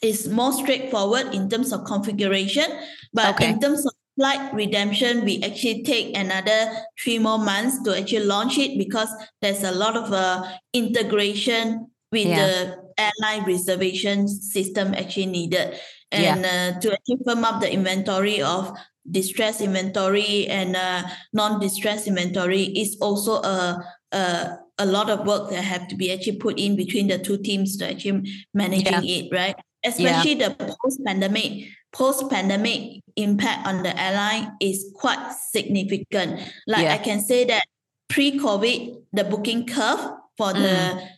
[0.00, 2.66] is more straightforward in terms of configuration
[3.12, 3.50] but okay.
[3.50, 6.70] in terms of flight redemption we actually take another
[7.02, 9.08] three more months to actually launch it because
[9.40, 12.36] there's a lot of uh, integration with yeah.
[12.36, 15.80] the airline reservation system actually needed
[16.12, 16.74] and yeah.
[16.76, 18.76] uh, to actually firm up the inventory of
[19.10, 25.62] distress inventory and uh, non-distress inventory is also a, a a lot of work that
[25.62, 28.22] have to be actually put in between the two teams to actually
[28.54, 29.16] managing yeah.
[29.16, 30.48] it right especially yeah.
[30.48, 37.64] the post-pandemic post-pandemic impact on the airline is quite significant like i can say that
[38.08, 40.00] pre-covid the booking curve
[40.36, 41.08] for the mm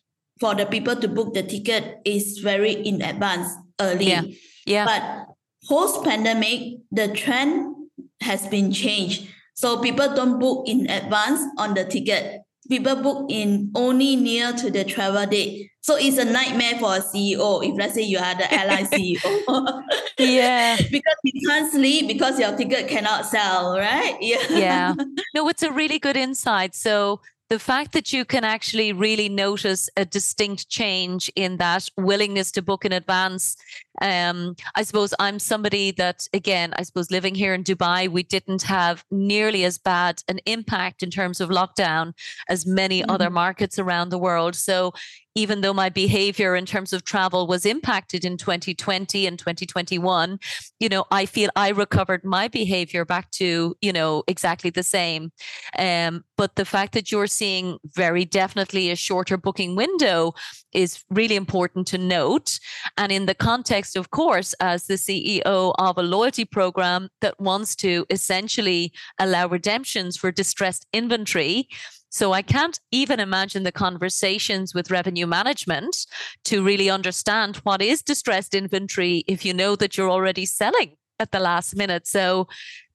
[0.44, 3.48] for the people to book the ticket is very in advance
[3.80, 4.09] early.
[4.09, 4.22] Yeah.
[4.66, 4.85] yeah.
[4.85, 5.35] But
[5.66, 7.74] post pandemic, the trend
[8.20, 9.26] has been changed.
[9.54, 12.42] So people don't book in advance on the ticket.
[12.68, 15.70] People book in only near to the travel date.
[15.80, 19.83] So it's a nightmare for a CEO if let's say you are the airline CEO.
[20.18, 20.76] yeah.
[20.90, 24.18] because you can't sleep because your ticket cannot sell, right?
[24.20, 24.44] Yeah.
[24.50, 24.94] yeah.
[25.35, 26.74] No, it's a really good insight.
[26.74, 27.22] So
[27.54, 32.60] the fact that you can actually really notice a distinct change in that willingness to
[32.60, 33.56] book in advance.
[34.02, 38.64] Um, I suppose I'm somebody that, again, I suppose living here in Dubai, we didn't
[38.64, 42.14] have nearly as bad an impact in terms of lockdown
[42.48, 43.12] as many mm-hmm.
[43.12, 44.56] other markets around the world.
[44.56, 44.92] So
[45.35, 50.38] even though my behavior in terms of travel was impacted in 2020 and 2021,
[50.79, 55.33] you know, I feel I recovered my behavior back to, you know, exactly the same.
[55.79, 60.35] Um, but the fact that you're seeing very definitely a shorter booking window
[60.73, 62.59] is really important to note.
[62.97, 67.75] And in the context, of course, as the CEO of a loyalty program that wants
[67.77, 71.68] to essentially allow redemptions for distressed inventory,
[72.14, 76.07] so I can't even imagine the conversations with revenue management
[76.44, 81.33] to really understand what is distressed inventory if you know that you're already selling at
[81.33, 82.07] the last minute.
[82.07, 82.46] So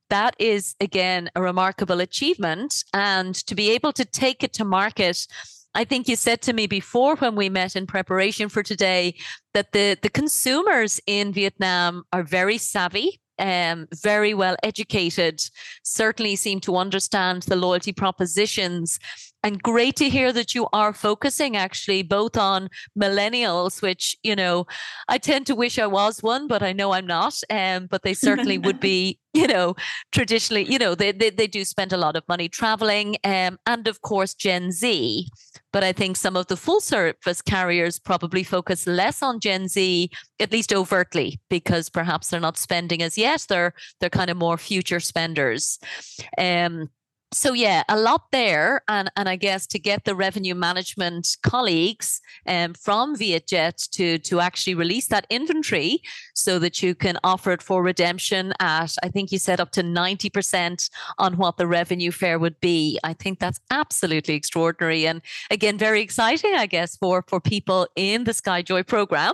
[0.10, 5.27] that is again a remarkable achievement and to be able to take it to market
[5.75, 9.13] I think you said to me before when we met in preparation for today
[9.53, 15.41] that the, the consumers in Vietnam are very savvy um, very well educated,
[15.84, 18.99] certainly seem to understand the loyalty propositions.
[19.43, 24.67] And great to hear that you are focusing actually both on millennials, which, you know,
[25.08, 27.39] I tend to wish I was one, but I know I'm not.
[27.49, 29.75] Um, but they certainly would be, you know,
[30.12, 33.15] traditionally, you know, they, they, they do spend a lot of money traveling.
[33.23, 35.28] Um, and of course, Gen Z.
[35.71, 40.10] But I think some of the full service carriers probably focus less on Gen Z,
[40.39, 43.45] at least overtly, because perhaps they're not spending as yet.
[43.47, 45.78] They're they're kind of more future spenders.
[46.39, 46.89] Um,
[47.31, 52.21] so yeah, a lot there, and and I guess to get the revenue management colleagues
[52.47, 56.01] um, from Vietjet to to actually release that inventory
[56.33, 59.83] so that you can offer it for redemption at I think you said up to
[59.83, 62.99] ninety percent on what the revenue fare would be.
[63.03, 68.23] I think that's absolutely extraordinary, and again very exciting, I guess for for people in
[68.23, 69.33] the Skyjoy program.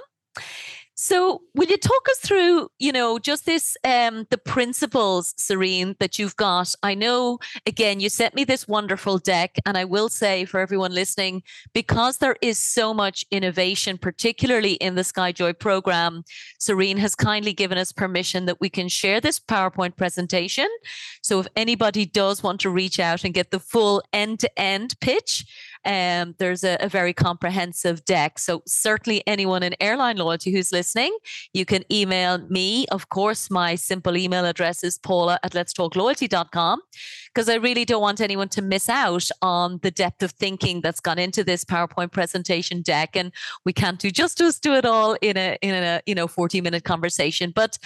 [0.97, 6.17] So, will you talk us through, you know, just this, um, the principles, Sereen, that
[6.17, 6.73] you've got?
[6.83, 10.93] I know, again, you sent me this wonderful deck, and I will say for everyone
[10.93, 16.23] listening, because there is so much innovation, particularly in the Skyjoy program,
[16.61, 20.69] Sereen has kindly given us permission that we can share this PowerPoint presentation.
[21.21, 24.95] So, if anybody does want to reach out and get the full end to end
[25.01, 25.43] pitch,
[25.85, 28.39] um, there's a, a, very comprehensive deck.
[28.39, 31.15] So certainly anyone in airline loyalty who's listening,
[31.53, 32.87] you can email me.
[32.87, 36.81] Of course, my simple email address is paula at letstalkloyalty.com
[37.33, 40.99] because I really don't want anyone to miss out on the depth of thinking that's
[40.99, 43.15] gone into this PowerPoint presentation deck.
[43.15, 43.31] And
[43.63, 46.83] we can't do justice to it all in a in a you know 40 minute
[46.83, 47.51] conversation.
[47.55, 47.77] But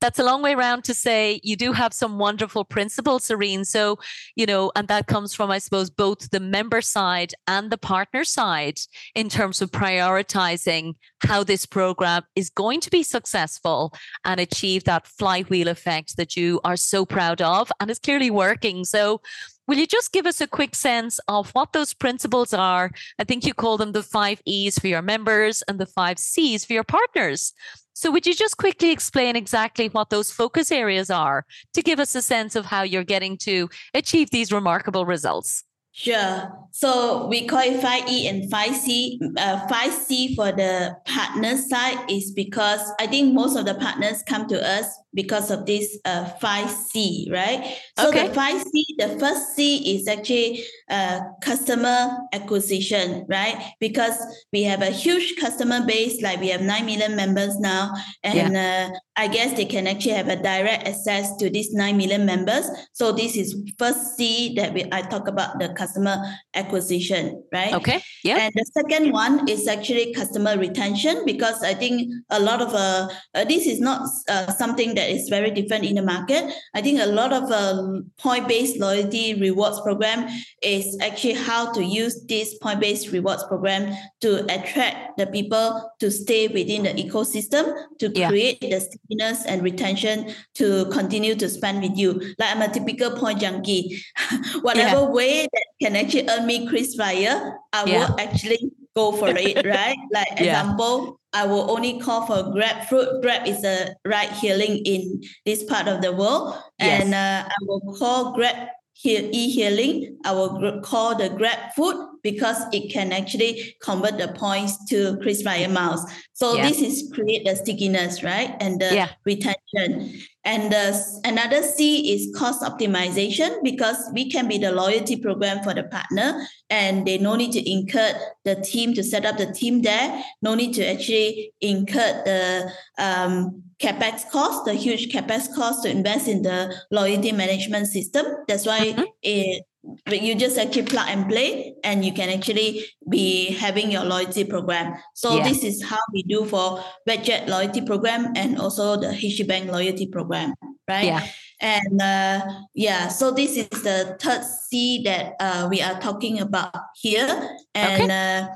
[0.00, 3.66] that's a long way around to say you do have some wonderful principles, Sereen.
[3.66, 3.98] So,
[4.34, 8.24] you know, and that comes from, I suppose, both the member side and the partner
[8.24, 8.78] side
[9.14, 13.92] in terms of prioritizing how this program is going to be successful
[14.24, 18.84] and achieve that flywheel effect that you are so proud of and is clearly working.
[18.84, 19.20] So,
[19.68, 22.92] Will you just give us a quick sense of what those principles are?
[23.18, 26.64] I think you call them the five E's for your members and the five C's
[26.64, 27.52] for your partners.
[27.98, 32.14] So, would you just quickly explain exactly what those focus areas are to give us
[32.14, 35.64] a sense of how you're getting to achieve these remarkable results?
[35.92, 36.52] Sure.
[36.72, 39.16] So we call it 5E and 5C.
[39.38, 44.46] Uh, 5C for the partner side is because I think most of the partners come
[44.48, 44.84] to us
[45.16, 47.80] because of this uh, 5C, right?
[47.98, 48.28] So okay.
[48.28, 53.72] the 5C, the first C is actually uh, customer acquisition, right?
[53.80, 54.14] Because
[54.52, 57.94] we have a huge customer base, like we have 9 million members now.
[58.22, 58.90] And yeah.
[58.92, 62.68] uh, I guess they can actually have a direct access to these 9 million members.
[62.92, 66.22] So this is first C that we, I talk about the customer
[66.54, 67.72] acquisition, right?
[67.72, 68.02] Okay.
[68.22, 68.36] Yeah.
[68.36, 73.08] And the second one is actually customer retention because I think a lot of uh,
[73.34, 76.52] uh this is not uh, something that is very different in the market.
[76.74, 80.28] I think a lot of um, point-based loyalty rewards program
[80.62, 86.48] is actually how to use this point-based rewards program to attract the people to stay
[86.48, 88.28] within the ecosystem to yeah.
[88.28, 92.12] create the stickiness and retention to continue to spend with you.
[92.38, 94.02] Like I'm a typical point junkie.
[94.60, 95.08] Whatever yeah.
[95.08, 98.08] way that can actually earn me KrisFlyer, I yeah.
[98.08, 99.98] will actually go for it, right?
[100.12, 103.20] Like example, I will only call for Grab fruit.
[103.22, 106.56] Grab is a ride hailing in this part of the world.
[106.80, 107.04] Yes.
[107.04, 108.68] And uh, I will call Grab
[109.04, 110.18] e healing.
[110.24, 115.70] I will call the Grab food because it can actually convert the points to KrisFlyer
[115.70, 116.04] miles.
[116.32, 116.68] So yeah.
[116.68, 118.52] this is create the stickiness, right?
[118.58, 119.10] And the yeah.
[119.24, 120.20] retention.
[120.42, 125.72] And the, another C is cost optimization because we can be the loyalty program for
[125.72, 128.12] the partner and they no need to incur
[128.44, 133.62] the team to set up the team there, no need to actually incur the um,
[133.78, 138.26] capex cost, the huge capex cost to invest in the loyalty management system.
[138.48, 139.04] That's why mm-hmm.
[139.22, 139.62] it
[140.10, 144.94] you just actually plug and play and you can actually be having your loyalty program
[145.14, 145.48] so yeah.
[145.48, 150.06] this is how we do for budget loyalty program and also the HDB Bank loyalty
[150.06, 150.54] program
[150.88, 151.26] right yeah.
[151.60, 152.40] and uh,
[152.74, 157.26] yeah so this is the third c that uh, we are talking about here
[157.74, 158.40] and okay.
[158.42, 158.46] uh,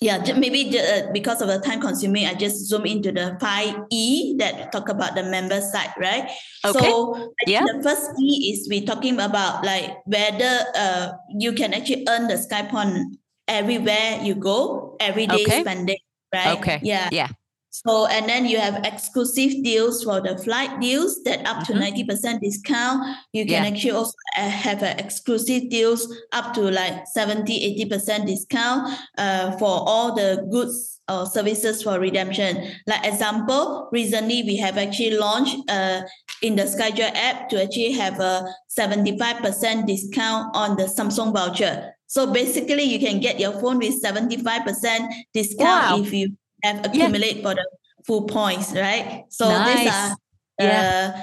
[0.00, 4.72] yeah, maybe uh, because of the time consuming, I just zoom into the 5E that
[4.72, 6.30] talk about the member side, right?
[6.64, 6.78] Okay.
[6.78, 7.64] So yeah.
[7.64, 12.34] the first E is we talking about like whether uh, you can actually earn the
[12.34, 15.60] SkyPoint everywhere you go, every day okay.
[15.60, 15.98] spending,
[16.32, 16.58] right?
[16.58, 16.80] Okay.
[16.82, 17.10] Yeah.
[17.12, 17.28] Yeah.
[17.70, 22.10] So, and then you have exclusive deals for the flight deals that up to mm-hmm.
[22.10, 23.16] 90% discount.
[23.32, 23.70] You can yeah.
[23.70, 30.14] actually also have an exclusive deals up to like 70, 80% discount uh, for all
[30.14, 32.72] the goods or services for redemption.
[32.86, 36.02] Like example, recently we have actually launched uh,
[36.42, 41.92] in the SkyJoy app to actually have a 75% discount on the Samsung voucher.
[42.06, 45.98] So basically you can get your phone with 75% discount wow.
[46.00, 47.42] if you have accumulate yeah.
[47.42, 47.66] for the
[48.04, 49.24] full points, right?
[49.28, 49.78] So nice.
[49.78, 50.16] these are
[50.58, 51.12] yeah.
[51.16, 51.22] Uh,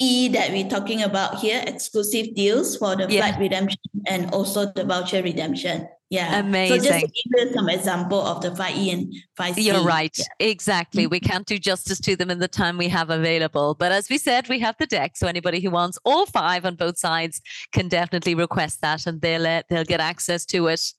[0.00, 3.20] e that we're talking about here, exclusive deals for the yeah.
[3.20, 5.86] flight redemption and also the voucher redemption.
[6.10, 6.40] Yeah.
[6.40, 6.80] Amazing.
[6.80, 9.62] So just give you some example of the 5E and 5C.
[9.62, 10.12] You're right.
[10.18, 10.24] Yeah.
[10.40, 11.04] Exactly.
[11.04, 11.10] Mm-hmm.
[11.10, 13.76] We can't do justice to them in the time we have available.
[13.76, 15.16] But as we said, we have the deck.
[15.16, 17.40] So anybody who wants all five on both sides
[17.72, 20.92] can definitely request that and they'll uh, they'll get access to it.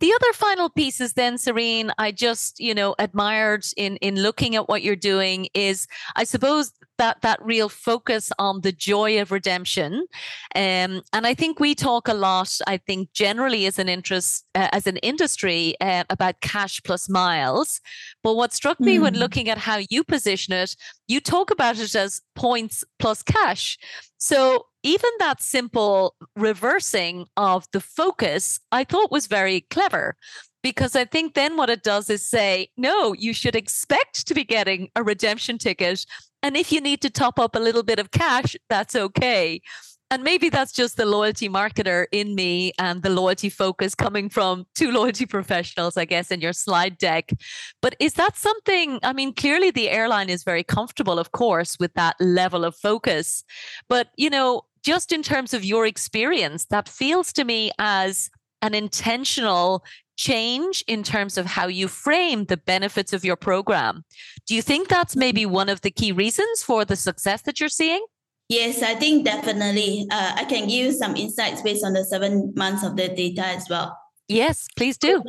[0.00, 4.66] The other final pieces then, Sereen, I just, you know, admired in in looking at
[4.66, 5.86] what you're doing is
[6.16, 10.06] I suppose that that real focus on the joy of redemption.
[10.54, 14.68] Um, and I think we talk a lot, I think generally as an interest, uh,
[14.72, 17.80] as an industry, uh, about cash plus miles.
[18.22, 19.02] But what struck me mm.
[19.02, 19.20] when hmm.
[19.20, 20.76] looking at how you position it,
[21.06, 23.78] you talk about it as points plus cash.
[24.18, 30.16] So even that simple reversing of the focus, I thought was very clever
[30.62, 34.44] because I think then what it does is say, no, you should expect to be
[34.44, 36.04] getting a redemption ticket
[36.42, 39.60] and if you need to top up a little bit of cash, that's okay.
[40.10, 44.66] And maybe that's just the loyalty marketer in me and the loyalty focus coming from
[44.74, 47.30] two loyalty professionals, I guess, in your slide deck.
[47.82, 49.00] But is that something?
[49.02, 53.44] I mean, clearly the airline is very comfortable, of course, with that level of focus.
[53.88, 58.30] But, you know, just in terms of your experience, that feels to me as
[58.62, 59.84] an intentional
[60.18, 64.04] change in terms of how you frame the benefits of your program.
[64.46, 67.70] Do you think that's maybe one of the key reasons for the success that you're
[67.70, 68.04] seeing?
[68.48, 70.06] Yes, I think definitely.
[70.10, 73.46] Uh, I can give you some insights based on the seven months of the data
[73.46, 73.96] as well.
[74.26, 75.22] Yes, please do.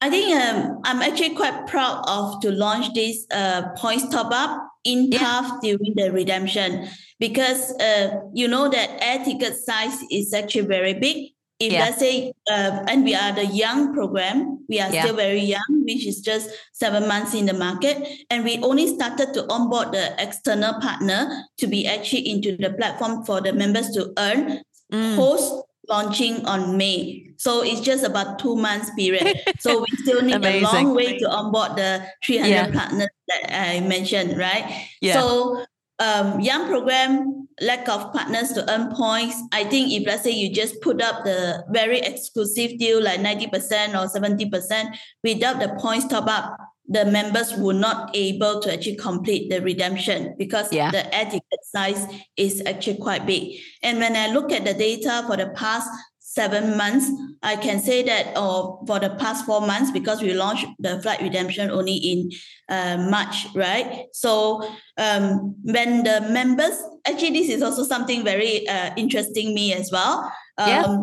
[0.00, 4.66] I think um, I'm actually quite proud of to launch this uh, points top up
[4.84, 5.58] in yeah.
[5.60, 6.88] during the redemption
[7.18, 11.80] because uh, you know that air ticket size is actually very big if yeah.
[11.80, 15.04] let's say uh, and we are the young program we are yeah.
[15.04, 19.32] still very young which is just seven months in the market and we only started
[19.34, 24.10] to onboard the external partner to be actually into the platform for the members to
[24.18, 25.16] earn mm.
[25.16, 25.52] post
[25.88, 30.60] launching on may so it's just about two months period so we still need a
[30.60, 32.70] long way to onboard the 300 yeah.
[32.70, 35.64] partners that i mentioned right so
[36.00, 39.36] um, young program lack of partners to earn points.
[39.52, 43.52] I think if let's say you just put up the very exclusive deal like 90%
[43.90, 49.48] or 70% without the points top up, the members will not able to actually complete
[49.48, 50.90] the redemption because yeah.
[50.90, 52.04] the ticket size
[52.36, 53.60] is actually quite big.
[53.82, 55.88] And when I look at the data for the past
[56.30, 57.10] seven months,
[57.42, 61.02] I can say that or oh, for the past four months, because we launched the
[61.02, 62.30] flight redemption only in
[62.68, 64.04] uh, March, right?
[64.12, 64.62] So
[64.96, 70.32] um, when the members, actually, this is also something very uh, interesting me as well.
[70.56, 70.96] Um, yeah.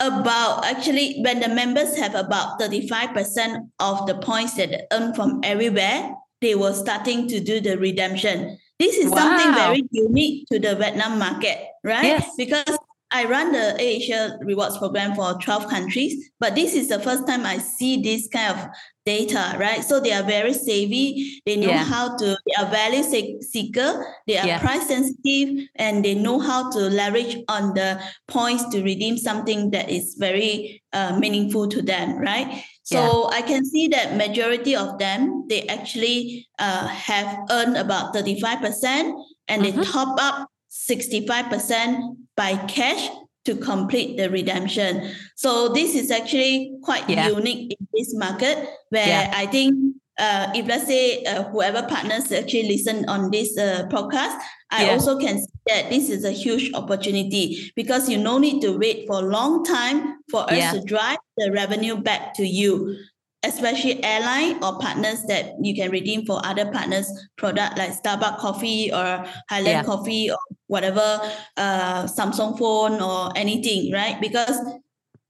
[0.00, 5.40] About actually, when the members have about 35% of the points that they earn from
[5.42, 8.58] everywhere, they were starting to do the redemption.
[8.78, 9.18] This is wow.
[9.18, 12.04] something very unique to the Vietnam market, right?
[12.04, 12.30] Yes.
[12.36, 12.78] Because
[13.10, 17.46] I run the Asia rewards program for 12 countries, but this is the first time
[17.46, 18.68] I see this kind of
[19.06, 19.82] data, right?
[19.82, 21.40] So they are very savvy.
[21.46, 21.84] They know yeah.
[21.84, 23.02] how to, they are value
[23.40, 24.60] seeker, they are yeah.
[24.60, 29.88] price sensitive, and they know how to leverage on the points to redeem something that
[29.88, 32.62] is very uh, meaningful to them, right?
[32.82, 33.38] So yeah.
[33.38, 39.12] I can see that majority of them they actually uh, have earned about 35%
[39.48, 39.78] and mm-hmm.
[39.78, 43.08] they top up 65% by cash
[43.44, 45.10] to complete the redemption.
[45.36, 47.28] So this is actually quite yeah.
[47.28, 49.32] unique in this market where yeah.
[49.34, 54.38] I think uh, if let's say uh, whoever partners actually listen on this uh, podcast,
[54.70, 54.92] I yeah.
[54.92, 59.06] also can see that this is a huge opportunity because you no need to wait
[59.06, 60.72] for a long time for us yeah.
[60.72, 62.96] to drive the revenue back to you,
[63.44, 68.92] especially airline or partners that you can redeem for other partners product like Starbucks coffee
[68.92, 69.84] or Highland yeah.
[69.84, 71.20] coffee or whatever,
[71.56, 74.20] uh, Samsung phone or anything, right?
[74.20, 74.58] Because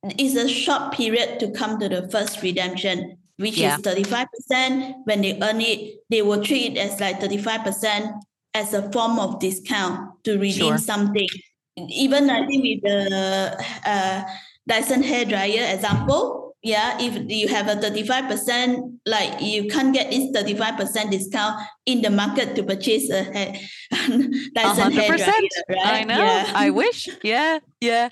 [0.02, 3.76] it's a short period to come to the first redemption which yeah.
[3.76, 4.94] is 35%.
[5.04, 8.20] When they earn it, they will treat it as like 35%
[8.54, 10.78] as a form of discount to redeem sure.
[10.78, 11.28] something.
[11.76, 14.24] Even I think with the uh,
[14.66, 20.30] Dyson hair dryer example, yeah, if you have a 35%, like you can't get this
[20.34, 23.54] 35% discount in the market to purchase a hair,
[23.90, 24.92] Dyson 100%.
[24.92, 25.86] hair dryer, right?
[25.86, 26.18] I know.
[26.18, 26.52] Yeah.
[26.54, 27.08] I wish.
[27.22, 27.60] Yeah.
[27.80, 28.08] Yeah.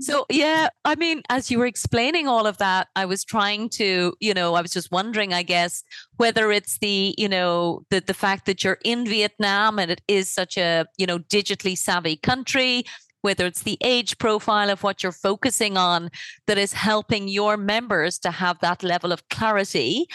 [0.00, 4.12] So, yeah, I mean, as you were explaining all of that, I was trying to,
[4.20, 5.82] you know, I was just wondering, I guess,
[6.18, 10.30] whether it's the, you know, the, the fact that you're in Vietnam and it is
[10.30, 12.84] such a, you know, digitally savvy country
[13.26, 16.10] whether it's the age profile of what you're focusing on
[16.46, 20.06] that is helping your members to have that level of clarity.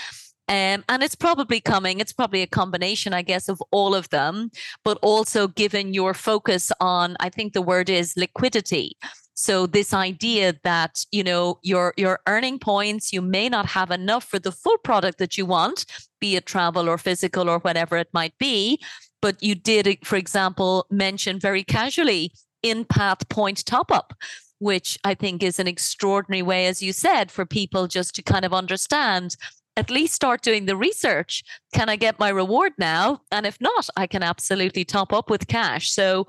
[0.48, 4.50] Um, and it's probably coming, it's probably a combination, I guess, of all of them,
[4.86, 8.88] but also given your focus on, I think the word is liquidity.
[9.34, 14.26] So this idea that, you know, your your earning points, you may not have enough
[14.32, 15.86] for the full product that you want,
[16.20, 18.80] be it travel or physical or whatever it might be.
[19.22, 22.32] But you did, for example, mention very casually
[22.64, 24.14] in path point top up
[24.62, 28.46] which I think is an extraordinary way, as you said, for people just to kind
[28.46, 29.36] of understand,
[29.76, 31.44] at least start doing the research.
[31.74, 33.22] Can I get my reward now?
[33.32, 35.90] And if not, I can absolutely top up with cash.
[35.92, 36.28] So,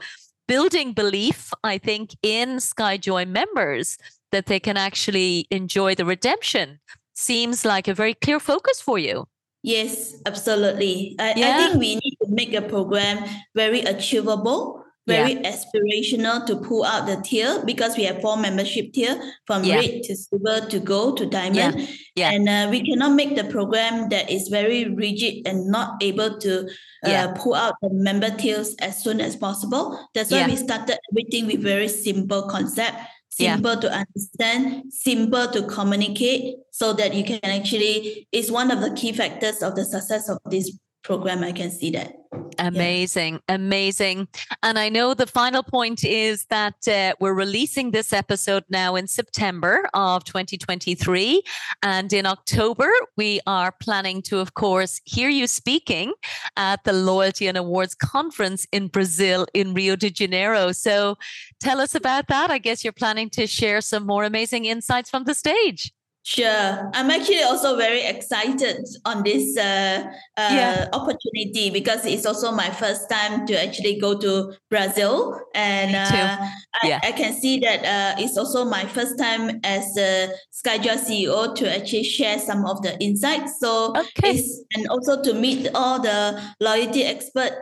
[0.49, 3.99] building belief, I think, in SkyJoy members
[4.33, 6.80] that they can actually enjoy the redemption
[7.14, 9.28] seems like a very clear focus for you.
[9.62, 11.16] Yes, absolutely.
[11.18, 11.49] I, yeah.
[11.49, 15.51] I think we need to make a program very achievable very yeah.
[15.53, 19.77] aspirational to pull out the tier because we have four membership tier from yeah.
[19.77, 21.87] red to silver to gold to diamond yeah.
[22.15, 22.31] yeah.
[22.31, 26.69] and uh, we cannot make the program that is very rigid and not able to
[27.05, 31.47] uh, pull out the member tiers as soon as possible that's why we started everything
[31.47, 32.97] with very simple concept
[33.29, 38.93] simple to understand simple to communicate so that you can actually is one of the
[38.93, 42.23] key factors of the success of this program i can see that
[42.59, 43.55] Amazing, yeah.
[43.55, 44.29] amazing.
[44.63, 49.07] And I know the final point is that uh, we're releasing this episode now in
[49.07, 51.43] September of 2023.
[51.83, 56.13] And in October, we are planning to, of course, hear you speaking
[56.57, 60.73] at the Loyalty and Awards Conference in Brazil, in Rio de Janeiro.
[60.73, 61.17] So
[61.61, 62.51] tell us about that.
[62.51, 65.93] I guess you're planning to share some more amazing insights from the stage.
[66.25, 66.91] Sure.
[66.95, 70.05] I'm actually also very excited on this uh,
[70.37, 70.89] uh, yeah.
[70.93, 75.41] opportunity because it's also my first time to actually go to Brazil.
[75.53, 76.47] And uh,
[76.85, 77.01] yeah.
[77.03, 81.55] I, I, can see that uh, it's also my first time as the SkyJoy CEO
[81.57, 83.59] to actually share some of the insights.
[83.59, 84.41] So okay.
[84.77, 87.53] and also to meet all the loyalty expert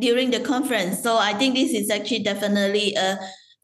[0.00, 1.02] during the conference.
[1.04, 3.18] So I think this is actually definitely a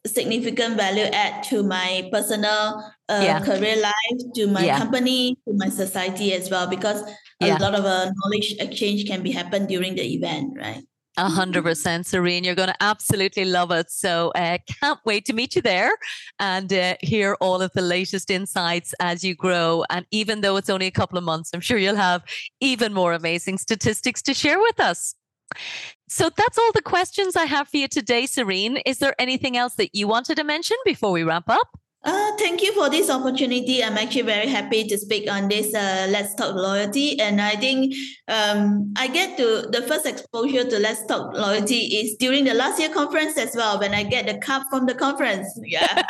[0.07, 3.41] significant value add to my personal uh, yeah.
[3.41, 4.79] career life, to my yeah.
[4.79, 7.03] company, to my society as well, because
[7.41, 7.57] a yeah.
[7.59, 10.85] lot of uh, knowledge exchange can be happen during the event, right?
[11.17, 12.45] A hundred percent, Sereen.
[12.45, 13.89] You're going to absolutely love it.
[13.89, 15.93] So, uh, can't wait to meet you there
[16.41, 19.85] and uh, hear all of the latest insights as you grow.
[19.91, 22.25] And even though it's only a couple of months, I'm sure you'll have
[22.61, 25.15] even more amazing statistics to share with us.
[26.09, 28.81] So that's all the questions I have for you today, Sereen.
[28.87, 31.79] Is there anything else that you wanted to mention before we wrap up?
[32.05, 33.83] Uh, thank you for this opportunity.
[33.83, 37.19] I'm actually very happy to speak on this uh, Let's Talk Loyalty.
[37.19, 37.95] And I think
[38.29, 42.79] um, I get to the first exposure to Let's Talk Loyalty is during the last
[42.79, 45.49] year conference as well, when I get the cup from the conference.
[45.65, 46.03] Yeah.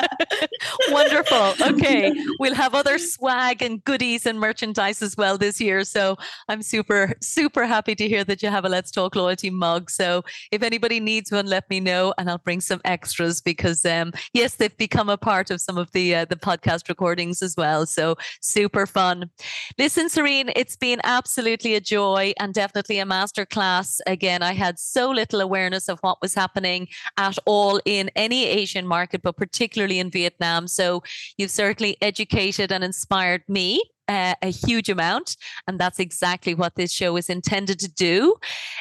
[0.88, 1.54] Wonderful.
[1.60, 2.12] Okay.
[2.40, 5.84] We'll have other swag and goodies and merchandise as well this year.
[5.84, 6.18] So
[6.48, 9.90] I'm super, super happy to hear that you have a Let's Talk Loyalty mug.
[9.90, 14.12] So if anybody needs one, let me know and I'll bring some extras because, um,
[14.32, 17.54] yes, they've become a part of some of of the uh, the podcast recordings as
[17.56, 17.86] well.
[17.86, 19.30] So super fun.
[19.78, 24.00] Listen, Sereen, it's been absolutely a joy and definitely a masterclass.
[24.06, 28.86] Again, I had so little awareness of what was happening at all in any Asian
[28.86, 30.66] market, but particularly in Vietnam.
[30.68, 31.02] So
[31.36, 35.36] you've certainly educated and inspired me a huge amount.
[35.66, 38.36] And that's exactly what this show is intended to do.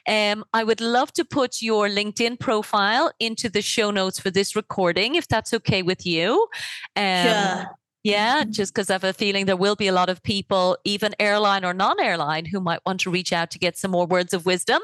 [0.08, 4.56] Um, I would love to put your LinkedIn profile into the show notes for this
[4.56, 6.48] recording, if that's okay with you.
[6.96, 7.66] Um, sure.
[8.04, 11.16] Yeah, just because I have a feeling there will be a lot of people, even
[11.20, 14.34] airline or non airline, who might want to reach out to get some more words
[14.34, 14.82] of wisdom.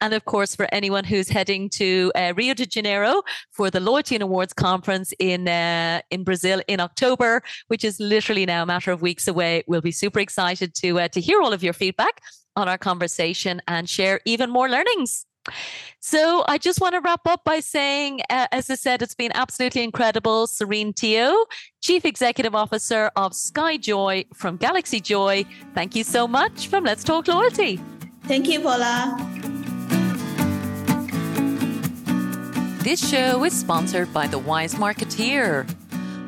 [0.00, 4.14] And of course, for anyone who's heading to uh, Rio de Janeiro for the Loyalty
[4.14, 8.92] and Awards Conference in, uh, in Brazil in October, which is literally now a matter
[8.92, 12.20] of weeks away, we'll be super excited to, uh, to hear all of your feedback
[12.54, 15.26] on our conversation and share even more learnings.
[16.00, 19.32] So I just want to wrap up by saying, uh, as I said, it's been
[19.34, 20.46] absolutely incredible.
[20.46, 21.44] Sereen Teoh,
[21.82, 25.44] Chief Executive Officer of SkyJoy from Galaxy Joy.
[25.74, 27.80] Thank you so much from Let's Talk Loyalty.
[28.24, 29.16] Thank you, Paula.
[32.82, 35.68] This show is sponsored by The Wise Marketeer,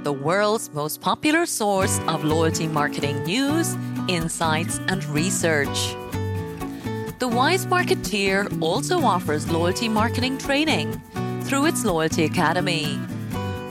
[0.02, 3.74] the world's most popular source of loyalty marketing news,
[4.06, 5.96] insights, and research.
[7.22, 11.00] The Wise Marketeer also offers loyalty marketing training
[11.44, 12.96] through its Loyalty Academy,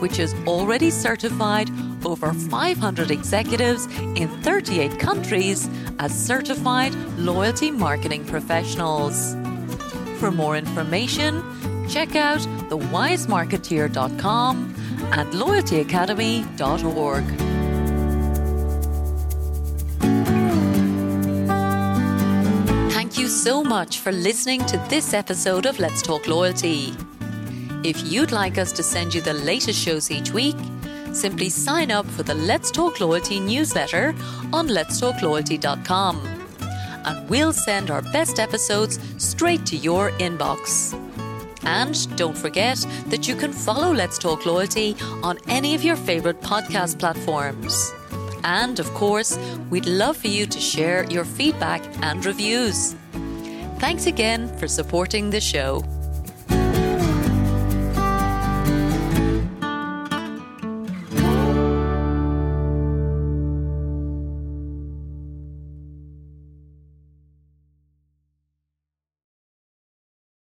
[0.00, 1.68] which has already certified
[2.02, 9.34] over 500 executives in 38 countries as certified loyalty marketing professionals.
[10.18, 11.42] For more information,
[11.90, 12.40] check out
[12.70, 14.74] thewisemarketeer.com
[15.12, 17.51] and loyaltyacademy.org.
[23.32, 26.94] so much for listening to this episode of Let's Talk Loyalty.
[27.82, 30.56] If you'd like us to send you the latest shows each week,
[31.14, 34.14] simply sign up for the Let's Talk Loyalty newsletter
[34.52, 36.20] on letstalkloyalty.com
[37.04, 40.92] and we'll send our best episodes straight to your inbox.
[41.64, 46.42] And don't forget that you can follow Let's Talk Loyalty on any of your favorite
[46.42, 47.92] podcast platforms.
[48.44, 49.38] And of course,
[49.70, 52.94] we'd love for you to share your feedback and reviews.
[53.82, 55.82] Thanks again for supporting the show.